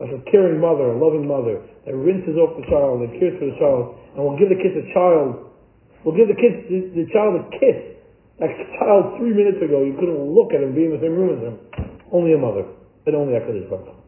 Like 0.00 0.16
a 0.16 0.20
caring 0.32 0.64
mother, 0.64 0.94
a 0.94 0.96
loving 0.96 1.28
mother, 1.28 1.60
that 1.84 1.92
rinses 1.92 2.40
off 2.40 2.56
the 2.56 2.64
child 2.72 3.04
and 3.04 3.12
cares 3.20 3.36
for 3.36 3.52
the 3.52 3.58
child, 3.60 4.00
and 4.16 4.24
will 4.24 4.40
give 4.40 4.48
the 4.48 4.56
kids 4.56 4.72
a 4.80 4.86
child. 4.96 5.52
Will 6.08 6.16
give 6.16 6.32
the 6.32 6.40
kids 6.40 6.56
the, 6.72 7.04
the 7.04 7.06
child 7.12 7.36
a 7.36 7.44
kiss. 7.60 8.00
That 8.40 8.50
child 8.80 9.20
three 9.20 9.36
minutes 9.36 9.60
ago, 9.60 9.84
you 9.84 9.92
couldn't 10.00 10.18
look 10.32 10.56
at 10.56 10.64
him, 10.64 10.72
be 10.72 10.88
in 10.88 10.96
the 10.96 11.02
same 11.02 11.14
room 11.14 11.36
as 11.36 11.40
him. 11.44 11.56
Only 12.10 12.32
a 12.34 12.40
mother, 12.40 12.66
and 13.06 13.16
only 13.16 13.34
HaKadosh 13.34 13.68
Baruch. 13.70 14.03